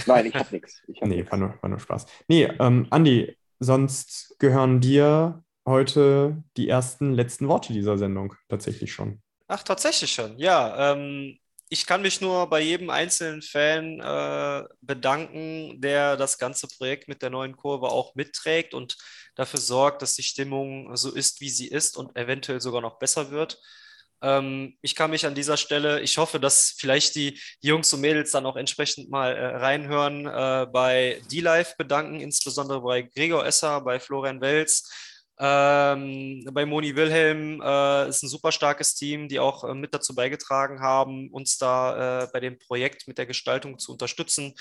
[0.06, 0.82] Nein, ich habe nichts.
[1.00, 2.06] Hab nee, War, nur, war nur Spaß.
[2.28, 9.22] Nee, ähm, Andi, sonst gehören dir heute die ersten, letzten Worte dieser Sendung tatsächlich schon.
[9.48, 10.94] Ach, tatsächlich schon, ja.
[10.94, 11.38] Ähm,
[11.70, 17.22] ich kann mich nur bei jedem einzelnen Fan äh, bedanken, der das ganze Projekt mit
[17.22, 18.98] der neuen Kurve auch mitträgt und
[19.36, 23.32] dafür sorgt, dass die Stimmung so ist, wie sie ist und eventuell sogar noch besser
[23.32, 23.60] wird.
[24.22, 28.32] Ähm, ich kann mich an dieser Stelle, ich hoffe, dass vielleicht die, Jungs und Mädels
[28.32, 34.00] dann auch entsprechend mal äh, reinhören, äh, bei D-Live bedanken, insbesondere bei Gregor Esser, bei
[34.00, 34.90] Florian Welz,
[35.40, 40.16] ähm, bei Moni Wilhelm äh, ist ein super starkes Team, die auch äh, mit dazu
[40.16, 44.56] beigetragen haben, uns da äh, bei dem Projekt mit der Gestaltung zu unterstützen.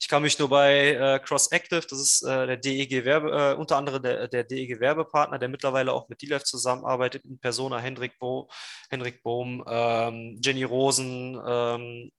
[0.00, 3.54] Ich kann mich nur bei äh, Cross Active, das ist äh, der DEG Werbe, äh,
[3.54, 8.16] unter anderem der, der DEG Werbepartner, der mittlerweile auch mit DLF zusammenarbeitet, in Persona Hendrik,
[8.18, 8.48] Bo,
[8.90, 12.12] Hendrik Bohm, ähm, Jenny Rosen, ähm,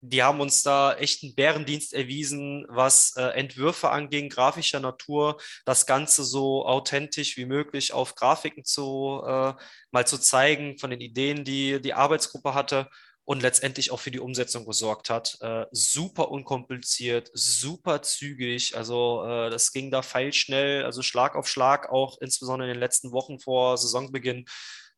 [0.00, 5.86] die haben uns da echt einen Bärendienst erwiesen, was äh, Entwürfe anging, grafischer Natur, das
[5.86, 9.54] Ganze so authentisch wie möglich auf Grafiken zu äh,
[9.90, 12.88] mal zu zeigen von den Ideen, die die Arbeitsgruppe hatte
[13.26, 15.36] und letztendlich auch für die Umsetzung gesorgt hat.
[15.40, 18.76] Äh, super unkompliziert, super zügig.
[18.76, 23.10] Also äh, das ging da feilschnell, also Schlag auf Schlag, auch insbesondere in den letzten
[23.10, 24.46] Wochen vor Saisonbeginn.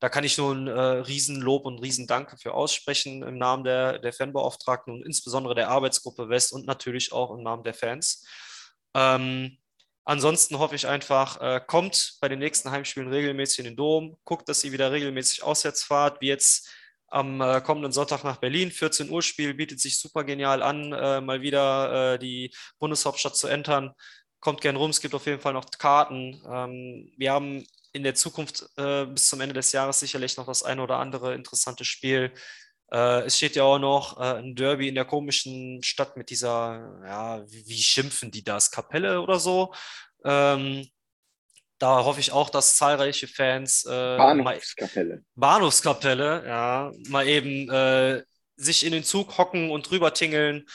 [0.01, 4.13] da kann ich nur ein äh, Riesenlob und Riesendanke für aussprechen im Namen der, der
[4.13, 8.27] Fanbeauftragten und insbesondere der Arbeitsgruppe West und natürlich auch im Namen der Fans.
[8.95, 9.57] Ähm,
[10.05, 14.51] ansonsten hoffe ich einfach, äh, kommt bei den nächsten Heimspielen regelmäßig in den Dom, guckt,
[14.51, 16.69] dass ihr wieder regelmäßig auswärts fahrt, wie jetzt
[17.09, 18.71] am äh, kommenden Sonntag nach Berlin.
[18.71, 23.49] 14 Uhr Spiel bietet sich super genial an, äh, mal wieder äh, die Bundeshauptstadt zu
[23.49, 23.93] entern.
[24.41, 26.41] Kommt gern rum, es gibt auf jeden Fall noch Karten.
[26.49, 30.63] Ähm, wir haben in der Zukunft äh, bis zum Ende des Jahres sicherlich noch das
[30.63, 32.33] eine oder andere interessante Spiel.
[32.91, 37.03] Äh, es steht ja auch noch äh, ein Derby in der komischen Stadt mit dieser,
[37.05, 38.71] ja, wie, wie schimpfen die das?
[38.71, 39.75] Kapelle oder so.
[40.25, 40.89] Ähm,
[41.79, 45.23] da hoffe ich auch, dass zahlreiche Fans äh, Bahnhofskapelle.
[45.37, 48.23] Bahnhofskapelle, ja, mal eben äh,
[48.57, 50.67] sich in den Zug hocken und drüber tingeln.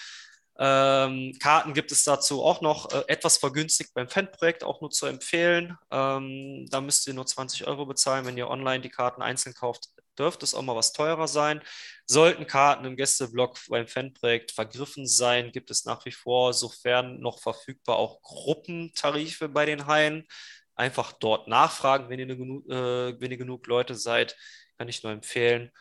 [0.58, 5.08] Ähm, Karten gibt es dazu auch noch äh, etwas vergünstigt beim Fanprojekt, auch nur zu
[5.08, 5.78] empfehlen.
[5.92, 8.26] Ähm, da müsst ihr nur 20 Euro bezahlen.
[8.26, 11.62] Wenn ihr online die Karten einzeln kauft, dürfte es auch mal was teurer sein.
[12.06, 17.40] Sollten Karten im Gästeblock beim Fanprojekt vergriffen sein, gibt es nach wie vor, sofern noch
[17.40, 20.28] verfügbar, auch Gruppentarife bei den Haien
[20.76, 24.36] einfach dort nachfragen, wenn ihr, genug, äh, wenn ihr genug Leute seid.
[24.78, 25.72] Kann ich nur empfehlen.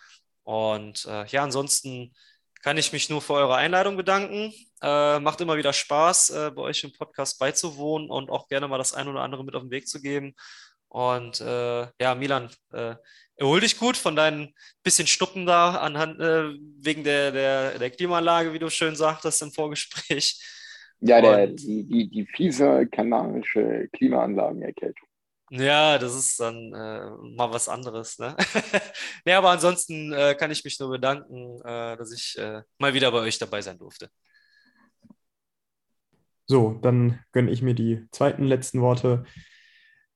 [0.45, 2.13] Und äh, ja, ansonsten
[2.63, 4.53] kann ich mich nur für eure Einladung bedanken.
[4.81, 8.79] Äh, macht immer wieder Spaß, äh, bei euch im Podcast beizuwohnen und auch gerne mal
[8.79, 10.35] das ein oder andere mit auf den Weg zu geben.
[10.89, 12.95] Und äh, ja, Milan, äh,
[13.37, 18.59] erhol dich gut von deinen bisschen Stuppen da anhand, wegen der, der, der Klimaanlage, wie
[18.59, 20.39] du schön sagtest im Vorgespräch.
[21.05, 25.09] Ja, der, die, die, die fiese kanarische Klimaanlagenerkältung.
[25.51, 28.19] Ja, das ist dann äh, mal was anderes.
[28.19, 28.37] Ne?
[29.27, 33.11] nee, aber ansonsten äh, kann ich mich nur bedanken, äh, dass ich äh, mal wieder
[33.11, 34.09] bei euch dabei sein durfte.
[36.47, 39.25] So, dann gönne ich mir die zweiten letzten Worte.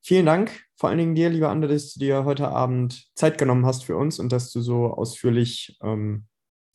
[0.02, 3.66] Vielen Dank, vor allen Dingen dir, lieber Ander, dass du dir heute Abend Zeit genommen
[3.66, 6.26] hast für uns und dass du so ausführlich ähm,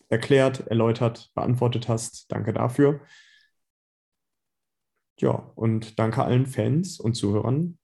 [0.09, 2.29] erklärt, erläutert, beantwortet hast.
[2.29, 2.99] Danke dafür.
[5.21, 7.77] Ja, und danke allen Fans und Zuhörern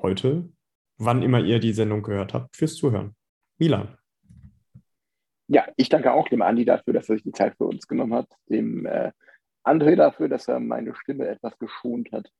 [0.00, 0.48] heute,
[0.96, 3.16] wann immer ihr die Sendung gehört habt, fürs Zuhören.
[3.58, 3.98] Milan.
[5.48, 8.14] Ja, ich danke auch dem Andi dafür, dass er sich die Zeit für uns genommen
[8.14, 9.10] hat, dem äh,
[9.64, 12.30] André dafür, dass er meine Stimme etwas geschont hat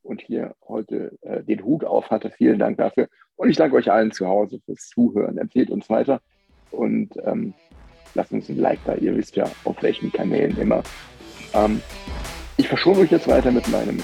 [0.00, 2.30] und hier heute äh, den Hut auf hatte.
[2.30, 3.08] Vielen Dank dafür.
[3.36, 5.36] Und ich danke euch allen zu Hause fürs Zuhören.
[5.36, 6.22] Empfehlt uns weiter
[6.70, 7.52] und ähm,
[8.14, 8.94] lasst uns ein Like da.
[8.94, 10.82] Ihr wisst ja, auf welchen Kanälen immer.
[11.52, 11.82] Ähm,
[12.56, 14.02] ich verschone euch jetzt weiter mit meinem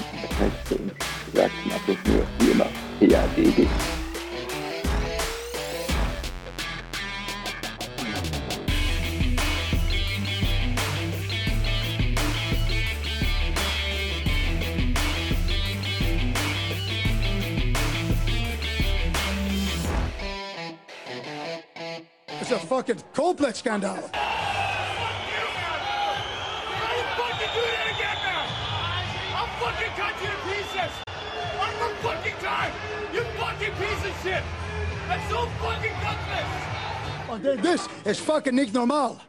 [1.39, 1.97] sage zum Abschluss
[2.39, 2.65] wie immer
[2.99, 3.67] PADG.
[22.41, 24.09] It's a fucking Coldplay-Skandal.
[34.23, 34.43] Shit.
[35.07, 36.59] That's so fucking gutless.
[37.29, 39.19] Und das ist fucking nicht normal.